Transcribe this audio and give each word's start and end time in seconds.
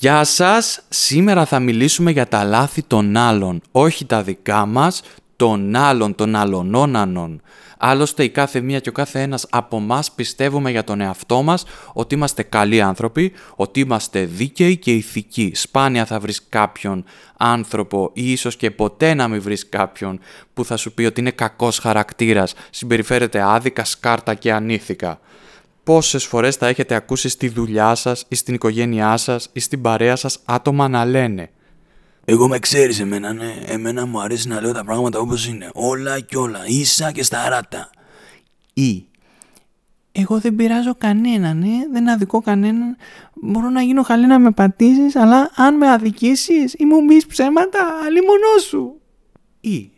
Γεια 0.00 0.24
σας! 0.24 0.80
Σήμερα 0.88 1.44
θα 1.44 1.60
μιλήσουμε 1.60 2.10
για 2.10 2.28
τα 2.28 2.44
λάθη 2.44 2.82
των 2.82 3.16
άλλων, 3.16 3.60
όχι 3.70 4.04
τα 4.04 4.22
δικά 4.22 4.66
μας, 4.66 5.02
των 5.36 5.76
άλλων, 5.76 6.14
των 6.14 6.36
αλλονόνανων. 6.36 7.42
Άλλωστε 7.78 8.24
η 8.24 8.28
κάθε 8.28 8.60
μία 8.60 8.78
και 8.78 8.88
ο 8.88 8.92
κάθε 8.92 9.20
ένας 9.20 9.46
από 9.50 9.76
εμά 9.76 10.02
πιστεύουμε 10.14 10.70
για 10.70 10.84
τον 10.84 11.00
εαυτό 11.00 11.42
μας 11.42 11.64
ότι 11.92 12.14
είμαστε 12.14 12.42
καλοί 12.42 12.80
άνθρωποι, 12.80 13.32
ότι 13.56 13.80
είμαστε 13.80 14.24
δίκαιοι 14.24 14.76
και 14.76 14.92
ηθικοί. 14.92 15.52
Σπάνια 15.54 16.04
θα 16.04 16.20
βρεις 16.20 16.42
κάποιον 16.48 17.04
άνθρωπο 17.36 18.10
ή 18.12 18.32
ίσως 18.32 18.56
και 18.56 18.70
ποτέ 18.70 19.14
να 19.14 19.28
μην 19.28 19.42
βρεις 19.42 19.68
κάποιον 19.68 20.20
που 20.54 20.64
θα 20.64 20.76
σου 20.76 20.92
πει 20.92 21.04
ότι 21.04 21.20
είναι 21.20 21.30
κακός 21.30 21.78
χαρακτήρας, 21.78 22.54
συμπεριφέρεται 22.70 23.40
άδικα, 23.42 23.84
σκάρτα 23.84 24.34
και 24.34 24.52
ανήθικα 24.52 25.18
πόσες 25.88 26.24
φορές 26.24 26.56
θα 26.56 26.66
έχετε 26.66 26.94
ακούσει 26.94 27.28
στη 27.28 27.48
δουλειά 27.48 27.94
σας 27.94 28.24
ή 28.28 28.34
στην 28.34 28.54
οικογένειά 28.54 29.16
σας 29.16 29.50
ή 29.52 29.60
στην 29.60 29.80
παρέα 29.80 30.16
σας 30.16 30.38
άτομα 30.44 30.88
να 30.88 31.04
λένε 31.04 31.50
Εγώ 32.24 32.48
με 32.48 32.58
ξέρεις 32.58 33.00
εμένα, 33.00 33.32
ναι. 33.32 33.54
Εμένα 33.66 34.06
μου 34.06 34.20
αρέσει 34.20 34.48
να 34.48 34.60
λέω 34.60 34.72
τα 34.72 34.84
πράγματα 34.84 35.18
όπως 35.18 35.46
είναι. 35.46 35.70
Όλα 35.74 36.20
και 36.20 36.36
όλα. 36.36 36.58
Ίσα 36.66 37.12
και 37.12 37.22
σταράτα. 37.22 37.90
ή 38.72 39.06
εγώ 40.12 40.38
δεν 40.38 40.56
πειράζω 40.56 40.94
κανέναν, 40.94 41.58
ναι. 41.58 41.88
δεν 41.92 42.08
αδικώ 42.08 42.40
κανέναν. 42.40 42.96
Μπορώ 43.34 43.68
να 43.68 43.82
γίνω 43.82 44.02
χαλή 44.02 44.26
να 44.26 44.38
με 44.38 44.50
πατήσεις, 44.50 45.16
αλλά 45.16 45.50
αν 45.54 45.76
με 45.76 45.90
αδικήσεις 45.90 46.74
ή 46.74 46.84
μου 46.84 47.04
μπεις 47.04 47.26
ψέματα, 47.26 47.78
αλλή 48.06 48.20
σου. 48.68 49.00
Ή 49.60 49.90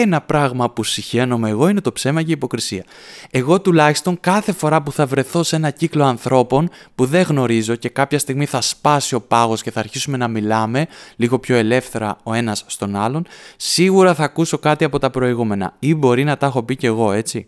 ένα 0.00 0.20
πράγμα 0.20 0.70
που 0.70 0.84
συχαίνομαι 0.84 1.48
εγώ 1.48 1.68
είναι 1.68 1.80
το 1.80 1.92
ψέμα 1.92 2.22
και 2.22 2.28
η 2.28 2.32
υποκρισία. 2.32 2.84
Εγώ 3.30 3.60
τουλάχιστον 3.60 4.20
κάθε 4.20 4.52
φορά 4.52 4.82
που 4.82 4.92
θα 4.92 5.06
βρεθώ 5.06 5.42
σε 5.42 5.56
ένα 5.56 5.70
κύκλο 5.70 6.04
ανθρώπων 6.04 6.70
που 6.94 7.06
δεν 7.06 7.22
γνωρίζω 7.22 7.74
και 7.74 7.88
κάποια 7.88 8.18
στιγμή 8.18 8.46
θα 8.46 8.60
σπάσει 8.60 9.14
ο 9.14 9.20
πάγος 9.20 9.62
και 9.62 9.70
θα 9.70 9.80
αρχίσουμε 9.80 10.16
να 10.16 10.28
μιλάμε 10.28 10.86
λίγο 11.16 11.38
πιο 11.38 11.56
ελεύθερα 11.56 12.16
ο 12.22 12.34
ένας 12.34 12.64
στον 12.66 12.96
άλλον, 12.96 13.26
σίγουρα 13.56 14.14
θα 14.14 14.24
ακούσω 14.24 14.58
κάτι 14.58 14.84
από 14.84 14.98
τα 14.98 15.10
προηγούμενα 15.10 15.74
ή 15.78 15.94
μπορεί 15.94 16.24
να 16.24 16.36
τα 16.36 16.46
έχω 16.46 16.62
πει 16.62 16.76
κι 16.76 16.86
εγώ 16.86 17.12
έτσι. 17.12 17.46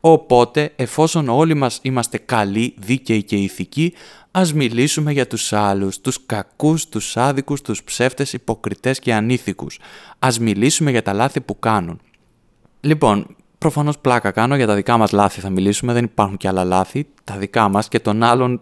Οπότε, 0.00 0.72
εφόσον 0.76 1.28
όλοι 1.28 1.54
μας 1.54 1.78
είμαστε 1.82 2.18
καλοί, 2.18 2.74
δίκαιοι 2.78 3.22
και 3.22 3.36
ηθικοί, 3.36 3.92
ας 4.30 4.52
μιλήσουμε 4.52 5.12
για 5.12 5.26
τους 5.26 5.52
άλλους, 5.52 6.00
τους 6.00 6.26
κακούς, 6.26 6.88
τους 6.88 7.16
άδικους, 7.16 7.62
τους 7.62 7.82
ψεύτες, 7.82 8.32
υποκριτές 8.32 8.98
και 8.98 9.14
ανήθικους. 9.14 9.78
Ας 10.18 10.38
μιλήσουμε 10.38 10.90
για 10.90 11.02
τα 11.02 11.12
λάθη 11.12 11.40
που 11.40 11.58
κάνουν. 11.58 12.00
Λοιπόν, 12.80 13.36
προφανώς 13.58 13.98
πλάκα 13.98 14.30
κάνω, 14.30 14.56
για 14.56 14.66
τα 14.66 14.74
δικά 14.74 14.96
μας 14.96 15.12
λάθη 15.12 15.40
θα 15.40 15.50
μιλήσουμε, 15.50 15.92
δεν 15.92 16.04
υπάρχουν 16.04 16.36
και 16.36 16.48
άλλα 16.48 16.64
λάθη, 16.64 17.06
τα 17.24 17.36
δικά 17.36 17.68
μας 17.68 17.88
και 17.88 18.00
των 18.00 18.22
άλλων 18.22 18.60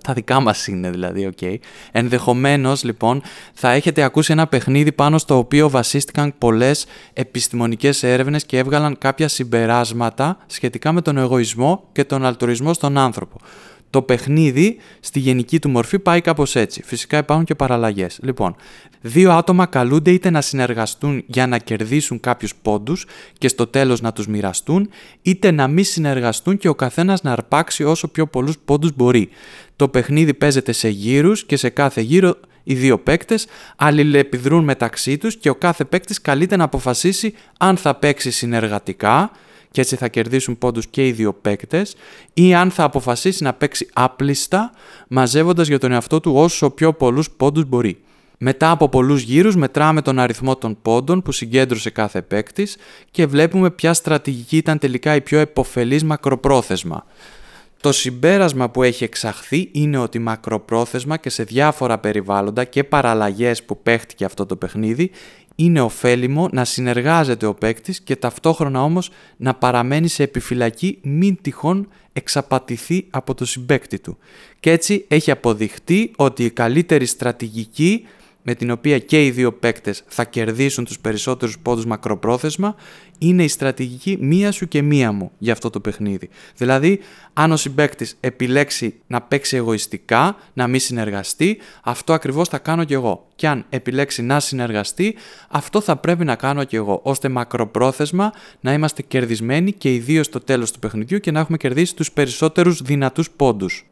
τα 0.00 0.12
δικά 0.12 0.40
μας 0.40 0.66
είναι 0.66 0.90
δηλαδή, 0.90 1.26
OK. 1.26 1.32
Okay. 1.40 1.56
Ενδεχομένως, 1.92 2.84
λοιπόν, 2.84 3.22
θα 3.54 3.70
έχετε 3.70 4.02
ακούσει 4.02 4.32
ένα 4.32 4.46
παιχνίδι 4.46 4.92
πάνω 4.92 5.18
στο 5.18 5.38
οποίο 5.38 5.70
βασίστηκαν 5.70 6.34
πολλές 6.38 6.86
επιστημονικές 7.12 8.02
έρευνες 8.02 8.46
και 8.46 8.58
έβγαλαν 8.58 8.98
κάποια 8.98 9.28
συμπεράσματα 9.28 10.38
σχετικά 10.46 10.92
με 10.92 11.00
τον 11.00 11.16
εγωισμό 11.16 11.88
και 11.92 12.04
τον 12.04 12.24
αλτρουισμό 12.24 12.72
στον 12.72 12.98
άνθρωπο. 12.98 13.40
Το 13.90 14.02
παιχνίδι 14.02 14.76
στη 15.00 15.18
γενική 15.18 15.58
του 15.58 15.68
μορφή 15.70 15.98
πάει 15.98 16.20
κάπως 16.20 16.56
έτσι. 16.56 16.82
Φυσικά 16.84 17.18
υπάρχουν 17.18 17.44
και 17.44 17.54
παραλλαγές. 17.54 18.18
Λοιπόν, 18.22 18.56
δύο 19.00 19.32
άτομα 19.32 19.66
καλούνται 19.66 20.10
είτε 20.10 20.30
να 20.30 20.40
συνεργαστούν 20.40 21.24
για 21.26 21.46
να 21.46 21.58
κερδίσουν 21.58 22.20
κάποιους 22.20 22.54
πόντους 22.62 23.06
και 23.38 23.48
στο 23.48 23.66
τέλος 23.66 24.00
να 24.00 24.12
τους 24.12 24.26
μοιραστούν, 24.26 24.88
είτε 25.22 25.50
να 25.50 25.68
μην 25.68 25.84
συνεργαστούν 25.84 26.58
και 26.58 26.68
ο 26.68 26.74
καθένας 26.74 27.22
να 27.22 27.32
αρπάξει 27.32 27.84
όσο 27.84 28.08
πιο 28.08 28.26
πολλούς 28.26 28.58
πόντους 28.64 28.90
μπορεί. 28.96 29.28
Το 29.76 29.88
παιχνίδι 29.88 30.34
παίζεται 30.34 30.72
σε 30.72 30.88
γύρους 30.88 31.44
και 31.44 31.56
σε 31.56 31.68
κάθε 31.68 32.00
γύρο 32.00 32.36
οι 32.62 32.74
δύο 32.74 32.98
παίκτες 32.98 33.46
αλληλεπιδρούν 33.76 34.64
μεταξύ 34.64 35.18
τους 35.18 35.36
και 35.36 35.50
ο 35.50 35.54
κάθε 35.54 35.84
παίκτης 35.84 36.20
καλείται 36.20 36.56
να 36.56 36.64
αποφασίσει 36.64 37.34
αν 37.58 37.76
θα 37.76 37.94
παίξει 37.94 38.30
συνεργατικά 38.30 39.30
και 39.76 39.82
έτσι 39.82 39.96
θα 39.96 40.08
κερδίσουν 40.08 40.58
πόντους 40.58 40.86
και 40.86 41.06
οι 41.06 41.12
δύο 41.12 41.32
παίκτες 41.32 41.94
ή 42.34 42.54
αν 42.54 42.70
θα 42.70 42.84
αποφασίσει 42.84 43.42
να 43.42 43.52
παίξει 43.52 43.88
άπλιστα 43.92 44.70
μαζεύοντας 45.08 45.68
για 45.68 45.78
τον 45.78 45.92
εαυτό 45.92 46.20
του 46.20 46.32
όσο 46.34 46.70
πιο 46.70 46.92
πολλούς 46.92 47.30
πόντους 47.30 47.64
μπορεί. 47.64 47.98
Μετά 48.38 48.70
από 48.70 48.88
πολλούς 48.88 49.22
γύρους 49.22 49.56
μετράμε 49.56 50.02
τον 50.02 50.18
αριθμό 50.18 50.56
των 50.56 50.78
πόντων 50.82 51.22
που 51.22 51.32
συγκέντρωσε 51.32 51.90
κάθε 51.90 52.22
παίκτης 52.22 52.76
και 53.10 53.26
βλέπουμε 53.26 53.70
ποια 53.70 53.94
στρατηγική 53.94 54.56
ήταν 54.56 54.78
τελικά 54.78 55.14
η 55.14 55.20
πιο 55.20 55.38
επωφελής 55.38 56.04
μακροπρόθεσμα. 56.04 57.04
Το 57.80 57.92
συμπέρασμα 57.92 58.70
που 58.70 58.82
έχει 58.82 59.04
εξαχθεί 59.04 59.68
είναι 59.72 59.98
ότι 59.98 60.18
μακροπρόθεσμα 60.18 61.16
και 61.16 61.30
σε 61.30 61.42
διάφορα 61.42 61.98
περιβάλλοντα 61.98 62.64
και 62.64 62.84
παραλλαγές 62.84 63.62
που 63.62 63.82
παίχτηκε 63.82 64.24
αυτό 64.24 64.46
το 64.46 64.56
παιχνίδι 64.56 65.10
είναι 65.56 65.80
ωφέλιμο 65.80 66.48
να 66.52 66.64
συνεργάζεται 66.64 67.46
ο 67.46 67.54
παίκτης 67.54 68.00
και 68.00 68.16
ταυτόχρονα 68.16 68.82
όμως 68.82 69.10
να 69.36 69.54
παραμένει 69.54 70.08
σε 70.08 70.22
επιφυλακή 70.22 70.98
μην 71.02 71.38
τυχόν 71.42 71.88
εξαπατηθεί 72.12 73.06
από 73.10 73.34
το 73.34 73.44
συμπέκτη 73.44 73.98
του. 73.98 74.18
Και 74.60 74.70
έτσι 74.70 75.04
έχει 75.08 75.30
αποδειχτεί 75.30 76.10
ότι 76.16 76.44
η 76.44 76.50
καλύτερη 76.50 77.06
στρατηγική 77.06 78.06
με 78.48 78.54
την 78.54 78.70
οποία 78.70 78.98
και 78.98 79.24
οι 79.24 79.30
δύο 79.30 79.52
παίκτες 79.52 80.02
θα 80.06 80.24
κερδίσουν 80.24 80.84
τους 80.84 80.98
περισσότερους 80.98 81.58
πόντους 81.58 81.86
μακροπρόθεσμα 81.86 82.74
είναι 83.18 83.44
η 83.44 83.48
στρατηγική 83.48 84.18
μία 84.20 84.52
σου 84.52 84.68
και 84.68 84.82
μία 84.82 85.12
μου 85.12 85.30
για 85.38 85.52
αυτό 85.52 85.70
το 85.70 85.80
παιχνίδι. 85.80 86.28
Δηλαδή, 86.56 87.00
αν 87.32 87.52
ο 87.52 87.56
συμπέκτης 87.56 88.16
επιλέξει 88.20 88.94
να 89.06 89.22
παίξει 89.22 89.56
εγωιστικά, 89.56 90.36
να 90.52 90.66
μην 90.66 90.80
συνεργαστεί, 90.80 91.58
αυτό 91.82 92.12
ακριβώς 92.12 92.48
θα 92.48 92.58
κάνω 92.58 92.84
κι 92.84 92.92
εγώ. 92.92 93.26
Και 93.34 93.48
αν 93.48 93.64
επιλέξει 93.68 94.22
να 94.22 94.40
συνεργαστεί, 94.40 95.14
αυτό 95.48 95.80
θα 95.80 95.96
πρέπει 95.96 96.24
να 96.24 96.34
κάνω 96.34 96.64
κι 96.64 96.76
εγώ, 96.76 97.00
ώστε 97.02 97.28
μακροπρόθεσμα 97.28 98.32
να 98.60 98.72
είμαστε 98.72 99.02
κερδισμένοι 99.02 99.72
και 99.72 99.94
ιδίω 99.94 100.22
στο 100.22 100.40
τέλος 100.40 100.72
του 100.72 100.78
παιχνιδιού 100.78 101.18
και 101.18 101.30
να 101.30 101.40
έχουμε 101.40 101.56
κερδίσει 101.56 101.94
τους 101.96 102.12
περισσότερους 102.12 102.82
δυνατούς 102.82 103.30
πόντους. 103.30 103.86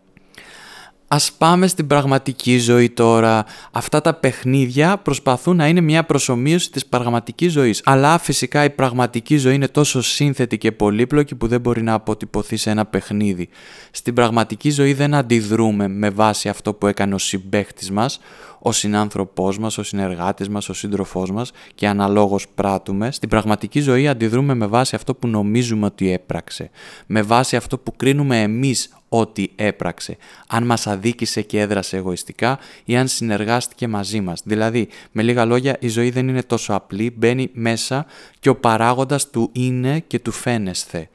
Ας 1.08 1.32
πάμε 1.32 1.66
στην 1.66 1.86
πραγματική 1.86 2.58
ζωή 2.58 2.90
τώρα. 2.90 3.44
Αυτά 3.72 4.00
τα 4.00 4.14
παιχνίδια 4.14 4.96
προσπαθούν 4.96 5.56
να 5.56 5.68
είναι 5.68 5.80
μια 5.80 6.04
προσωμείωση 6.04 6.70
της 6.70 6.86
πραγματικής 6.86 7.52
ζωής. 7.52 7.80
Αλλά 7.84 8.18
φυσικά 8.18 8.64
η 8.64 8.70
πραγματική 8.70 9.36
ζωή 9.36 9.54
είναι 9.54 9.68
τόσο 9.68 10.02
σύνθετη 10.02 10.58
και 10.58 10.72
πολύπλοκη 10.72 11.34
που 11.34 11.46
δεν 11.46 11.60
μπορεί 11.60 11.82
να 11.82 11.92
αποτυπωθεί 11.92 12.56
σε 12.56 12.70
ένα 12.70 12.86
παιχνίδι. 12.86 13.48
Στην 13.90 14.14
πραγματική 14.14 14.70
ζωή 14.70 14.92
δεν 14.92 15.14
αντιδρούμε 15.14 15.88
με 15.88 16.10
βάση 16.10 16.48
αυτό 16.48 16.74
που 16.74 16.86
έκανε 16.86 17.14
ο 17.14 17.18
συμπαίχτης 17.18 17.90
μας, 17.90 18.20
ο 18.66 18.72
συνάνθρωπός 18.72 19.58
μας, 19.58 19.78
ο 19.78 19.82
συνεργάτης 19.82 20.48
μας, 20.48 20.68
ο 20.68 20.72
σύντροφός 20.72 21.30
μας 21.30 21.52
και 21.74 21.88
αναλόγως 21.88 22.48
πράττουμε. 22.54 23.12
Στην 23.12 23.28
πραγματική 23.28 23.80
ζωή 23.80 24.08
αντιδρούμε 24.08 24.54
με 24.54 24.66
βάση 24.66 24.94
αυτό 24.94 25.14
που 25.14 25.26
νομίζουμε 25.28 25.86
ότι 25.86 26.12
έπραξε. 26.12 26.70
Με 27.06 27.22
βάση 27.22 27.56
αυτό 27.56 27.78
που 27.78 27.96
κρίνουμε 27.96 28.42
εμείς 28.42 28.88
ό,τι 29.08 29.46
έπραξε, 29.56 30.16
αν 30.46 30.66
μας 30.66 30.86
αδίκησε 30.86 31.42
και 31.42 31.60
έδρασε 31.60 31.96
εγωιστικά 31.96 32.58
ή 32.84 32.96
αν 32.96 33.08
συνεργάστηκε 33.08 33.88
μαζί 33.88 34.20
μας. 34.20 34.42
Δηλαδή, 34.44 34.88
με 35.12 35.22
λίγα 35.22 35.44
λόγια, 35.44 35.76
η 35.80 35.88
ζωή 35.88 36.10
δεν 36.10 36.28
είναι 36.28 36.42
τόσο 36.42 36.74
απλή, 36.74 37.14
μπαίνει 37.16 37.50
μέσα 37.52 38.06
και 38.40 38.48
ο 38.48 38.56
παράγοντας 38.56 39.30
του 39.30 39.50
είναι 39.52 40.00
και 40.06 40.18
του 40.18 40.32
φαίνεσθε. 40.32 41.08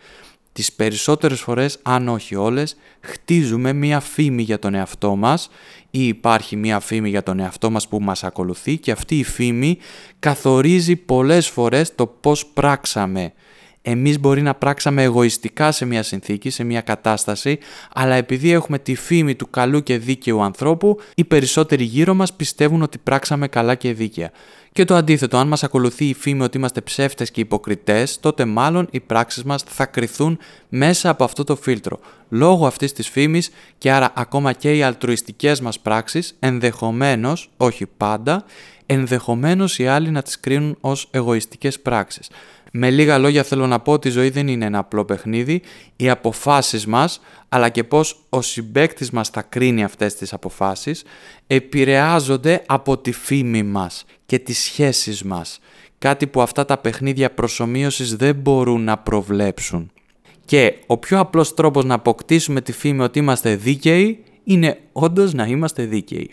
Τις 0.59 0.73
περισσότερες 0.73 1.41
φορές, 1.41 1.79
αν 1.81 2.07
όχι 2.07 2.35
όλες, 2.35 2.75
χτίζουμε 2.99 3.73
μία 3.73 3.99
φήμη 3.99 4.41
για 4.41 4.59
τον 4.59 4.73
εαυτό 4.73 5.15
μας 5.15 5.49
ή 5.91 6.07
υπάρχει 6.07 6.55
μία 6.55 6.79
φήμη 6.79 7.09
για 7.09 7.23
τον 7.23 7.39
εαυτό 7.39 7.69
μας 7.69 7.87
που 7.87 7.99
μας 7.99 8.23
ακολουθεί 8.23 8.77
και 8.77 8.91
αυτή 8.91 9.19
η 9.19 9.23
φήμη 9.23 9.77
καθορίζει 10.19 10.95
πολλές 10.95 11.47
φορές 11.47 11.95
το 11.95 12.07
πώς 12.07 12.45
πράξαμε 12.45 13.33
εμείς 13.81 14.19
μπορεί 14.19 14.41
να 14.41 14.53
πράξαμε 14.55 15.03
εγωιστικά 15.03 15.71
σε 15.71 15.85
μια 15.85 16.03
συνθήκη, 16.03 16.49
σε 16.49 16.63
μια 16.63 16.81
κατάσταση, 16.81 17.57
αλλά 17.93 18.15
επειδή 18.15 18.51
έχουμε 18.51 18.79
τη 18.79 18.95
φήμη 18.95 19.35
του 19.35 19.49
καλού 19.49 19.83
και 19.83 19.97
δίκαιου 19.97 20.43
ανθρώπου, 20.43 20.97
οι 21.15 21.23
περισσότεροι 21.23 21.83
γύρω 21.83 22.13
μας 22.13 22.33
πιστεύουν 22.33 22.81
ότι 22.81 22.97
πράξαμε 22.97 23.47
καλά 23.47 23.75
και 23.75 23.93
δίκαια. 23.93 24.31
Και 24.71 24.85
το 24.85 24.95
αντίθετο, 24.95 25.37
αν 25.37 25.47
μας 25.47 25.63
ακολουθεί 25.63 26.05
η 26.05 26.13
φήμη 26.13 26.43
ότι 26.43 26.57
είμαστε 26.57 26.81
ψεύτες 26.81 27.31
και 27.31 27.41
υποκριτές, 27.41 28.19
τότε 28.19 28.45
μάλλον 28.45 28.87
οι 28.91 28.99
πράξεις 28.99 29.43
μας 29.43 29.63
θα 29.63 29.85
κρυθούν 29.85 30.37
μέσα 30.69 31.09
από 31.09 31.23
αυτό 31.23 31.43
το 31.43 31.55
φίλτρο. 31.55 31.99
Λόγω 32.29 32.67
αυτής 32.67 32.93
της 32.93 33.09
φήμης 33.09 33.49
και 33.77 33.91
άρα 33.91 34.11
ακόμα 34.15 34.53
και 34.53 34.75
οι 34.75 34.83
αλτρουιστικές 34.83 35.61
μας 35.61 35.79
πράξεις, 35.79 36.35
ενδεχομένως, 36.39 37.49
όχι 37.57 37.85
πάντα, 37.97 38.45
ενδεχομένως 38.85 39.79
οι 39.79 39.87
άλλοι 39.87 40.09
να 40.09 40.21
τις 40.21 40.39
κρίνουν 40.39 40.77
ως 40.81 41.07
εγωιστικές 41.11 41.79
πράξεις. 41.79 42.29
Με 42.71 42.89
λίγα 42.89 43.17
λόγια 43.17 43.43
θέλω 43.43 43.67
να 43.67 43.79
πω 43.79 43.91
ότι 43.91 44.07
η 44.07 44.11
ζωή 44.11 44.29
δεν 44.29 44.47
είναι 44.47 44.65
ένα 44.65 44.77
απλό 44.77 45.05
παιχνίδι, 45.05 45.61
οι 45.95 46.09
αποφάσεις 46.09 46.85
μας, 46.85 47.21
αλλά 47.49 47.69
και 47.69 47.83
πώς 47.83 48.25
ο 48.29 48.41
συμπέκτης 48.41 49.11
μας 49.11 49.29
θα 49.29 49.41
κρίνει 49.41 49.83
αυτές 49.83 50.15
τις 50.15 50.33
αποφάσεις, 50.33 51.03
επηρεάζονται 51.47 52.63
από 52.65 52.97
τη 52.97 53.11
φήμη 53.11 53.63
μας 53.63 54.05
και 54.25 54.39
τις 54.39 54.59
σχέσεις 54.59 55.23
μας. 55.23 55.59
Κάτι 55.97 56.27
που 56.27 56.41
αυτά 56.41 56.65
τα 56.65 56.77
παιχνίδια 56.77 57.31
προσωμείωσης 57.31 58.15
δεν 58.15 58.35
μπορούν 58.35 58.83
να 58.83 58.97
προβλέψουν. 58.97 59.91
Και 60.45 60.73
ο 60.87 60.97
πιο 60.97 61.19
απλός 61.19 61.53
τρόπος 61.53 61.85
να 61.85 61.93
αποκτήσουμε 61.93 62.61
τη 62.61 62.71
φήμη 62.71 63.01
ότι 63.01 63.19
είμαστε 63.19 63.55
δίκαιοι 63.55 64.23
είναι 64.43 64.79
όντως 64.91 65.33
να 65.33 65.45
είμαστε 65.45 65.85
δίκαιοι. 65.85 66.29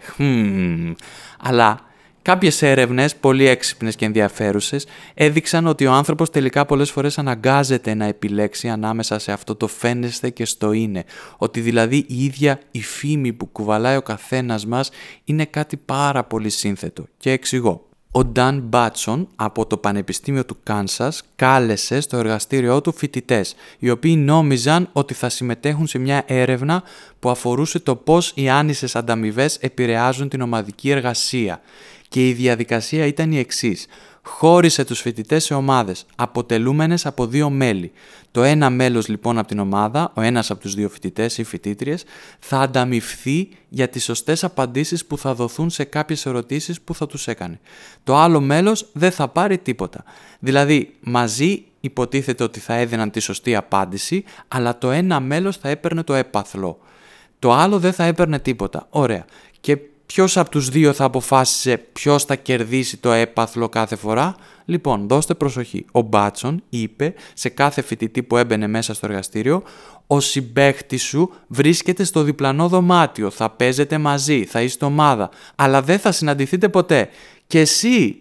Αλλά 1.38 1.86
Κάποιες 2.26 2.62
έρευνες, 2.62 3.17
πολύ 3.17 3.46
έξυπνες 3.46 3.96
και 3.96 4.05
ενδιαφέρουσες, 4.05 4.87
έδειξαν 5.14 5.67
ότι 5.67 5.87
ο 5.87 5.93
άνθρωπος 5.93 6.31
τελικά 6.31 6.67
πολλές 6.67 6.90
φορές 6.90 7.19
αναγκάζεται 7.19 7.94
να 7.94 8.05
επιλέξει 8.05 8.69
ανάμεσα 8.69 9.19
σε 9.19 9.32
αυτό 9.32 9.55
το 9.55 9.67
φαίνεστε 9.67 10.31
και 10.31 10.44
στο 10.44 10.73
είναι. 10.73 11.05
Ότι 11.37 11.61
δηλαδή 11.61 11.96
η 12.08 12.25
ίδια 12.25 12.61
η 12.70 12.82
φήμη 12.82 13.32
που 13.32 13.46
κουβαλάει 13.46 13.96
ο 13.96 14.02
καθένας 14.02 14.67
μας 14.67 14.90
είναι 15.25 15.44
κάτι 15.44 15.76
πάρα 15.76 16.25
πολύ 16.25 16.50
σύνθετο. 16.50 17.06
Και 17.17 17.31
εξηγώ. 17.31 17.88
Ο 18.11 18.25
Νταν 18.25 18.61
Μπάτσον 18.61 19.28
από 19.37 19.67
το 19.67 19.76
Πανεπιστήμιο 19.76 20.44
του 20.44 20.56
Κάνσας 20.62 21.23
κάλεσε 21.37 22.00
στο 22.00 22.17
εργαστήριό 22.17 22.81
του 22.81 22.93
φοιτητές, 22.93 23.55
οι 23.78 23.90
οποίοι 23.90 24.14
νόμιζαν 24.19 24.88
ότι 24.93 25.14
θα 25.14 25.28
συμμετέχουν 25.28 25.87
σε 25.87 25.99
μια 25.99 26.23
έρευνα 26.26 26.82
που 27.19 27.31
αφορούσε 27.31 27.78
το 27.78 27.96
πώς 27.96 28.32
οι 28.34 28.49
άνισες 28.49 28.96
ανταμοιβές 28.96 29.56
επηρεάζουν 29.56 30.28
την 30.28 30.40
ομαδική 30.40 30.90
εργασία 30.90 31.61
και 32.08 32.29
η 32.29 32.32
διαδικασία 32.32 33.06
ήταν 33.06 33.32
η 33.32 33.38
εξής. 33.38 33.87
Χώρισε 34.23 34.85
τους 34.85 35.00
φοιτητές 35.00 35.44
σε 35.44 35.55
ομάδες, 35.55 36.06
αποτελούμενες 36.17 37.06
από 37.06 37.26
δύο 37.26 37.50
μέλη. 37.50 37.93
Το 38.31 38.43
ένα 38.43 38.70
μέλος 38.70 39.08
λοιπόν 39.08 39.38
από 39.38 39.49
την 39.49 39.58
ομάδα, 39.58 40.12
ο 40.14 40.20
ένας 40.20 40.50
από 40.50 40.61
τους 40.61 40.75
δύο 40.75 40.88
φοιτητές 40.88 41.38
ή 41.38 41.44
φοιτήτριες, 41.44 42.05
θα 42.38 42.61
ανταμυφθεί 42.61 43.49
για 43.69 43.88
τις 43.88 44.05
σωστές 44.05 44.44
απαντήσεις 44.44 45.06
που 45.06 45.19
θα 45.19 45.35
δοθούν 45.35 45.70
σε 45.70 45.85
κάποιες 45.85 46.26
ερωτήσεις 46.26 46.81
που 46.81 46.94
θα 46.94 47.06
τους 47.06 47.26
έκανε. 47.29 47.61
Το 48.05 48.17
άλλο 48.17 48.41
μέλος 48.41 48.88
δεν 48.93 49.11
θα 49.11 49.29
πάρει 49.29 49.59
τίποτα. 49.59 50.05
Δηλαδή, 50.38 50.94
μαζί 51.00 51.64
υποτίθεται 51.81 52.44
ότι 52.44 52.61
θα 52.61 52.75
έδιναν 52.75 53.11
τη 53.11 53.20
σωστή 53.20 53.56
απάντηση, 53.56 54.25
αλλά 54.49 54.79
το 54.79 54.91
ένα 54.91 55.20
μέλος 55.20 55.56
θα 55.56 55.69
έπαιρνε 55.69 56.02
το 56.02 56.14
έπαθλο. 56.14 56.79
Το 57.38 57.52
άλλο 57.52 57.79
δεν 57.79 57.93
θα 57.93 58.05
έπαιρνε 58.05 58.38
τίποτα. 58.38 58.87
Ωραία. 58.91 59.25
Και 59.61 59.79
ποιος 60.06 60.37
από 60.37 60.50
τους 60.50 60.69
δύο 60.69 60.93
θα 60.93 61.05
αποφάσισε 61.05 61.76
ποιος 61.76 62.25
θα 62.25 62.37
κερδίσει 62.37 62.97
το 62.97 63.12
έπαθλο 63.12 63.69
κάθε 63.69 63.97
φορά; 63.97 64.35
Λοιπόν, 64.64 65.08
δώστε 65.08 65.35
προσοχή. 65.35 65.85
Ο 65.93 66.00
Μπάτσον 66.00 66.62
είπε 66.69 67.14
σε 67.35 67.49
κάθε 67.49 67.82
φοιτητή 67.82 68.23
που 68.23 68.37
έμπαινε 68.37 68.67
μέσα 68.67 68.94
στο 68.94 69.06
εργαστήριο 69.06 69.62
«Ο 70.06 70.20
συμπαίχτης 70.20 71.03
σου 71.03 71.31
βρίσκεται 71.47 72.05
στο 72.05 72.23
διπλανό 72.23 72.69
δωμάτιο, 72.69 73.31
θα 73.31 73.50
παίζετε 73.50 73.99
μαζί, 73.99 74.44
θα 74.44 74.62
είστε 74.62 74.85
ομάδα, 74.85 75.31
αλλά 75.55 75.82
δεν 75.82 75.99
θα 75.99 76.12
συναντηθείτε 76.12 76.69
ποτέ. 76.69 77.09
Και 77.47 77.61
εσύ 77.61 78.17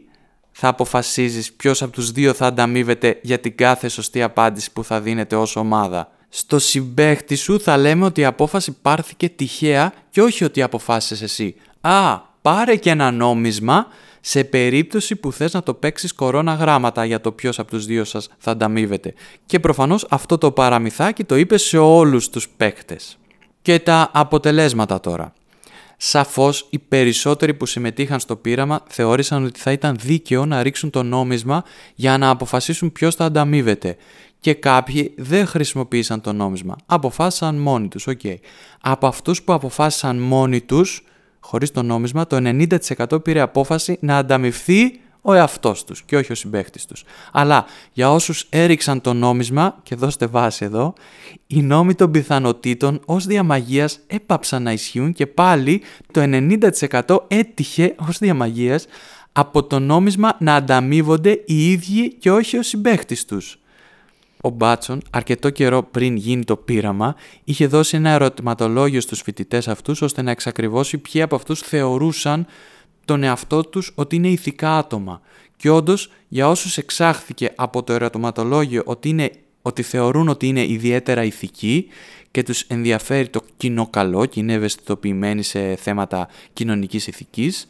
θα 0.51 0.67
αποφασίζεις 0.67 1.53
ποιος 1.53 1.81
από 1.81 1.91
τους 1.91 2.11
δύο 2.11 2.33
θα 2.33 2.45
ανταμείβεται 2.45 3.19
για 3.21 3.39
την 3.39 3.55
κάθε 3.57 3.87
σωστή 3.87 4.21
απάντηση 4.21 4.71
που 4.71 4.83
θα 4.83 5.01
δίνετε 5.01 5.35
ως 5.35 5.55
ομάδα. 5.55 6.09
Στο 6.29 6.59
συμπαίχτη 6.59 7.35
σου 7.35 7.59
θα 7.59 7.77
λέμε 7.77 8.05
ότι 8.05 8.21
η 8.21 8.25
απόφαση 8.25 8.71
πάρθηκε 8.81 9.29
τυχαία 9.29 9.93
και 10.09 10.21
όχι 10.21 10.43
ότι 10.43 10.61
αποφάσισες 10.61 11.21
εσύ. 11.21 11.55
Α, 11.87 12.19
πάρε 12.41 12.75
και 12.75 12.89
ένα 12.89 13.11
νόμισμα 13.11 13.87
σε 14.21 14.43
περίπτωση 14.43 15.15
που 15.15 15.31
θες 15.31 15.53
να 15.53 15.63
το 15.63 15.73
παίξεις 15.73 16.13
κορώνα 16.13 16.53
γράμματα 16.53 17.05
για 17.05 17.21
το 17.21 17.31
ποιος 17.31 17.59
από 17.59 17.69
τους 17.69 17.85
δύο 17.85 18.03
σας 18.03 18.29
θα 18.37 18.51
ανταμείβεται. 18.51 19.13
Και 19.45 19.59
προφανώς 19.59 20.07
αυτό 20.09 20.37
το 20.37 20.51
παραμυθάκι 20.51 21.23
το 21.23 21.35
είπες 21.35 21.61
σε 21.61 21.77
όλους 21.77 22.29
τους 22.29 22.49
παίκτες. 22.49 23.17
Και 23.61 23.79
τα 23.79 24.09
αποτελέσματα 24.13 24.99
τώρα. 24.99 25.33
Σαφώς 25.97 26.67
οι 26.69 26.79
περισσότεροι 26.79 27.53
που 27.53 27.65
συμμετείχαν 27.65 28.19
στο 28.19 28.35
πείραμα 28.35 28.83
θεώρησαν 28.87 29.45
ότι 29.45 29.59
θα 29.59 29.71
ήταν 29.71 29.97
δίκαιο 30.01 30.45
να 30.45 30.63
ρίξουν 30.63 30.89
το 30.89 31.03
νόμισμα 31.03 31.63
για 31.95 32.17
να 32.17 32.29
αποφασίσουν 32.29 32.91
ποιος 32.91 33.15
θα 33.15 33.25
ανταμείβεται. 33.25 33.97
Και 34.39 34.53
κάποιοι 34.53 35.13
δεν 35.17 35.45
χρησιμοποίησαν 35.45 36.21
το 36.21 36.33
νόμισμα. 36.33 36.75
Αποφάσισαν 36.85 37.55
μόνοι 37.55 37.87
τους, 37.87 38.07
οκ. 38.07 38.21
Από 38.81 39.07
αυτούς 39.07 39.43
που 39.43 39.53
αποφάσισαν 39.53 40.17
μόνοι 40.17 40.61
τους, 40.61 41.03
χωρίς 41.45 41.71
το 41.71 41.83
νόμισμα, 41.83 42.27
το 42.27 42.37
90% 43.09 43.23
πήρε 43.23 43.39
απόφαση 43.39 43.97
να 44.01 44.17
ανταμυφθεί 44.17 44.99
ο 45.21 45.33
εαυτός 45.33 45.83
τους 45.83 46.03
και 46.03 46.17
όχι 46.17 46.31
ο 46.31 46.35
συμπαίχτης 46.35 46.85
τους. 46.85 47.03
Αλλά 47.31 47.65
για 47.91 48.11
όσους 48.11 48.45
έριξαν 48.49 49.01
το 49.01 49.13
νόμισμα, 49.13 49.77
και 49.83 49.95
δώστε 49.95 50.25
βάση 50.27 50.65
εδώ, 50.65 50.93
οι 51.47 51.61
νόμοι 51.61 51.95
των 51.95 52.11
πιθανότητων 52.11 53.01
ως 53.05 53.25
διαμαγείας 53.25 53.99
έπαψαν 54.07 54.63
να 54.63 54.71
ισχύουν 54.71 55.13
και 55.13 55.27
πάλι 55.27 55.81
το 56.11 56.21
90% 56.21 57.17
έτυχε 57.27 57.95
ως 58.07 58.17
διαμαγείας 58.17 58.85
από 59.31 59.63
το 59.63 59.79
νόμισμα 59.79 60.35
να 60.39 60.55
ανταμείβονται 60.55 61.41
οι 61.45 61.71
ίδιοι 61.71 62.13
και 62.13 62.31
όχι 62.31 62.57
ο 62.57 62.63
συμπαίχτης 62.63 63.25
τους 63.25 63.59
ο 64.45 64.49
Μπάτσον, 64.49 65.01
αρκετό 65.09 65.49
καιρό 65.49 65.83
πριν 65.83 66.15
γίνει 66.15 66.43
το 66.43 66.55
πείραμα, 66.55 67.15
είχε 67.43 67.67
δώσει 67.67 67.95
ένα 67.97 68.09
ερωτηματολόγιο 68.09 69.01
στους 69.01 69.21
φοιτητές 69.21 69.67
αυτούς 69.67 70.01
ώστε 70.01 70.21
να 70.21 70.31
εξακριβώσει 70.31 70.97
ποιοι 70.97 71.21
από 71.21 71.35
αυτούς 71.35 71.59
θεωρούσαν 71.59 72.45
τον 73.05 73.23
εαυτό 73.23 73.63
τους 73.63 73.91
ότι 73.95 74.15
είναι 74.15 74.27
ηθικά 74.27 74.77
άτομα. 74.77 75.21
Και 75.57 75.69
όντως, 75.69 76.11
για 76.27 76.49
όσους 76.49 76.77
εξάχθηκε 76.77 77.51
από 77.55 77.83
το 77.83 77.93
ερωτηματολόγιο 77.93 78.81
ότι, 78.85 79.09
είναι, 79.09 79.31
ότι 79.61 79.81
θεωρούν 79.81 80.29
ότι 80.29 80.47
είναι 80.47 80.63
ιδιαίτερα 80.63 81.23
ηθικοί 81.23 81.87
και 82.31 82.43
τους 82.43 82.61
ενδιαφέρει 82.61 83.27
το 83.27 83.41
κοινό 83.57 83.87
καλό 83.87 84.25
και 84.25 84.39
είναι 84.39 84.53
ευαισθητοποιημένοι 84.53 85.43
σε 85.43 85.75
θέματα 85.75 86.27
κοινωνικής 86.53 87.07
ηθικής, 87.07 87.67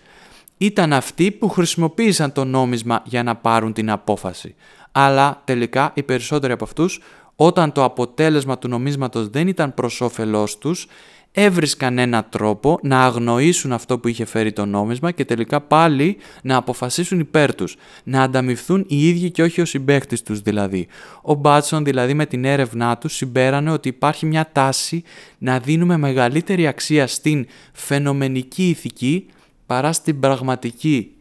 ήταν 0.58 0.94
αυτοί 0.94 1.32
που 1.32 1.50
χρησιμοποίησαν 1.50 2.32
το 2.32 2.44
νόμισμα 2.44 3.02
για 3.06 3.24
να 3.24 3.36
πάρουν 3.36 3.74
την 3.74 3.90
απόφαση 3.90 4.56
αλλά 4.98 5.42
τελικά 5.46 5.92
οι 5.94 6.04
περισσότεροι 6.04 6.54
από 6.54 6.64
αυτούς 6.64 7.02
όταν 7.36 7.72
το 7.72 7.84
αποτέλεσμα 7.84 8.58
του 8.58 8.68
νομίσματος 8.68 9.28
δεν 9.28 9.48
ήταν 9.48 9.74
προς 9.74 10.02
όφελός 10.02 10.58
τους, 10.58 10.88
έβρισκαν 11.32 11.98
ένα 11.98 12.24
τρόπο 12.24 12.80
να 12.82 13.04
αγνοήσουν 13.04 13.72
αυτό 13.72 14.00
που 14.00 14.08
είχε 14.08 14.26
φέρει 14.26 14.52
το 14.54 14.66
νόμισμα 14.66 15.12
και 15.12 15.26
τελικά 15.26 15.62
πάλι 15.62 16.18
να 16.42 16.56
αποφασίσουν 16.56 17.20
υπέρ 17.20 17.56
τους, 17.56 17.76
να 18.04 18.22
ανταμυφθούν 18.22 18.86
οι 18.88 19.08
ίδιοι 19.08 19.32
και 19.32 19.44
όχι 19.44 19.62
ο 19.62 19.66
συμπαίχτης 19.66 20.22
τους 20.22 20.42
δηλαδή. 20.42 20.88
Ο 21.22 21.34
Μπάτσον 21.34 21.84
δηλαδή 21.84 22.14
με 22.14 22.26
την 22.26 22.46
έρευνά 22.46 22.98
του 22.98 23.08
συμπέρανε 23.08 23.72
ότι 23.72 23.90
υπάρχει 23.90 24.26
μια 24.26 24.50
τάση 24.52 25.04
να 25.38 25.60
δίνουμε 25.60 25.98
μεγαλύτερη 25.98 26.68
αξία 26.68 27.08
στην 27.08 27.48
φαινομενική 27.74 28.70
ηθική 28.70 29.26
παρά 29.66 29.94
στην 29.94 30.20
πραγματική 30.20 31.15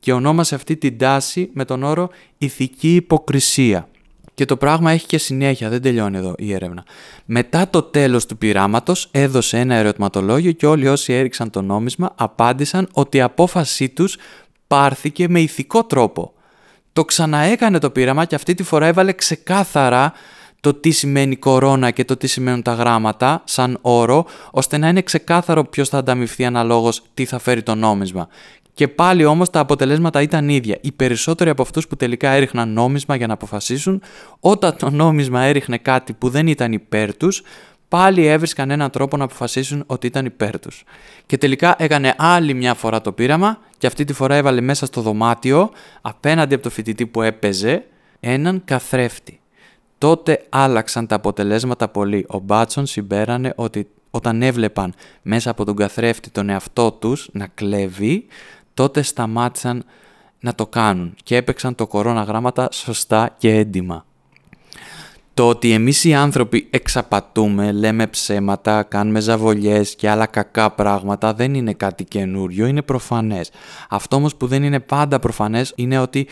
και 0.00 0.12
ονόμασε 0.12 0.54
αυτή 0.54 0.76
την 0.76 0.98
τάση 0.98 1.50
με 1.52 1.64
τον 1.64 1.82
όρο 1.82 2.10
ηθική 2.38 2.94
υποκρισία. 2.94 3.88
Και 4.34 4.44
το 4.44 4.56
πράγμα 4.56 4.90
έχει 4.90 5.06
και 5.06 5.18
συνέχεια, 5.18 5.68
δεν 5.68 5.82
τελειώνει 5.82 6.16
εδώ 6.16 6.34
η 6.38 6.52
έρευνα. 6.52 6.84
Μετά 7.24 7.68
το 7.68 7.82
τέλος 7.82 8.26
του 8.26 8.38
πειράματος 8.38 9.08
έδωσε 9.10 9.58
ένα 9.58 9.74
ερωτηματολόγιο 9.74 10.52
και 10.52 10.66
όλοι 10.66 10.88
όσοι 10.88 11.12
έριξαν 11.12 11.50
το 11.50 11.62
νόμισμα 11.62 12.12
απάντησαν 12.14 12.88
ότι 12.92 13.16
η 13.16 13.20
απόφασή 13.20 13.88
τους 13.88 14.16
πάρθηκε 14.66 15.28
με 15.28 15.40
ηθικό 15.40 15.84
τρόπο. 15.84 16.32
Το 16.92 17.04
ξαναέκανε 17.04 17.78
το 17.78 17.90
πείραμα 17.90 18.24
και 18.24 18.34
αυτή 18.34 18.54
τη 18.54 18.62
φορά 18.62 18.86
έβαλε 18.86 19.12
ξεκάθαρα 19.12 20.12
το 20.60 20.74
τι 20.74 20.90
σημαίνει 20.90 21.36
κορώνα 21.36 21.90
και 21.90 22.04
το 22.04 22.16
τι 22.16 22.26
σημαίνουν 22.26 22.62
τα 22.62 22.72
γράμματα 22.72 23.42
σαν 23.44 23.78
όρο, 23.80 24.26
ώστε 24.50 24.78
να 24.78 24.88
είναι 24.88 25.02
ξεκάθαρο 25.02 25.64
ποιος 25.64 25.88
θα 25.88 25.98
ανταμυφθεί 25.98 26.44
αναλόγως 26.44 27.02
τι 27.14 27.24
θα 27.24 27.38
φέρει 27.38 27.62
το 27.62 27.74
νόμισμα. 27.74 28.28
Και 28.80 28.88
πάλι 28.88 29.24
όμως 29.24 29.50
τα 29.50 29.60
αποτελέσματα 29.60 30.22
ήταν 30.22 30.48
ίδια. 30.48 30.78
Οι 30.80 30.92
περισσότεροι 30.92 31.50
από 31.50 31.62
αυτούς 31.62 31.86
που 31.86 31.96
τελικά 31.96 32.30
έριχναν 32.30 32.72
νόμισμα 32.72 33.16
για 33.16 33.26
να 33.26 33.32
αποφασίσουν, 33.32 34.02
όταν 34.40 34.76
το 34.76 34.90
νόμισμα 34.90 35.40
έριχνε 35.42 35.78
κάτι 35.78 36.12
που 36.12 36.28
δεν 36.28 36.46
ήταν 36.46 36.72
υπέρ 36.72 37.16
τους, 37.16 37.42
πάλι 37.88 38.26
έβρισκαν 38.26 38.70
έναν 38.70 38.90
τρόπο 38.90 39.16
να 39.16 39.24
αποφασίσουν 39.24 39.82
ότι 39.86 40.06
ήταν 40.06 40.24
υπέρ 40.24 40.58
τους. 40.58 40.84
Και 41.26 41.38
τελικά 41.38 41.74
έκανε 41.78 42.14
άλλη 42.18 42.54
μια 42.54 42.74
φορά 42.74 43.00
το 43.00 43.12
πείραμα 43.12 43.58
και 43.78 43.86
αυτή 43.86 44.04
τη 44.04 44.12
φορά 44.12 44.34
έβαλε 44.34 44.60
μέσα 44.60 44.86
στο 44.86 45.00
δωμάτιο, 45.00 45.70
απέναντι 46.00 46.54
από 46.54 46.62
το 46.62 46.70
φοιτητή 46.70 47.06
που 47.06 47.22
έπαιζε, 47.22 47.84
έναν 48.20 48.62
καθρέφτη. 48.64 49.40
Τότε 49.98 50.44
άλλαξαν 50.48 51.06
τα 51.06 51.14
αποτελέσματα 51.14 51.88
πολύ. 51.88 52.24
Ο 52.28 52.38
Μπάτσον 52.38 52.86
συμπέρανε 52.86 53.52
ότι 53.56 53.86
όταν 54.10 54.42
έβλεπαν 54.42 54.94
μέσα 55.22 55.50
από 55.50 55.64
τον 55.64 55.76
καθρέφτη 55.76 56.30
τον 56.30 56.48
εαυτό 56.48 56.92
τους 56.92 57.28
να 57.32 57.46
κλέβει, 57.46 58.26
τότε 58.74 59.02
σταμάτησαν 59.02 59.84
να 60.40 60.54
το 60.54 60.66
κάνουν 60.66 61.14
και 61.22 61.36
έπαιξαν 61.36 61.74
το 61.74 61.86
κορώνα 61.86 62.22
γράμματα 62.22 62.68
σωστά 62.72 63.34
και 63.38 63.54
έντιμα. 63.54 64.04
Το 65.34 65.48
ότι 65.48 65.72
εμείς 65.72 66.04
οι 66.04 66.14
άνθρωποι 66.14 66.68
εξαπατούμε, 66.70 67.72
λέμε 67.72 68.06
ψέματα, 68.06 68.82
κάνουμε 68.82 69.20
ζαβολιές 69.20 69.94
και 69.94 70.08
άλλα 70.08 70.26
κακά 70.26 70.70
πράγματα 70.70 71.34
δεν 71.34 71.54
είναι 71.54 71.72
κάτι 71.72 72.04
καινούριο, 72.04 72.66
είναι 72.66 72.82
προφανές. 72.82 73.50
Αυτό 73.88 74.16
όμως 74.16 74.36
που 74.36 74.46
δεν 74.46 74.62
είναι 74.62 74.80
πάντα 74.80 75.18
προφανές 75.18 75.72
είναι 75.76 75.98
ότι 75.98 76.26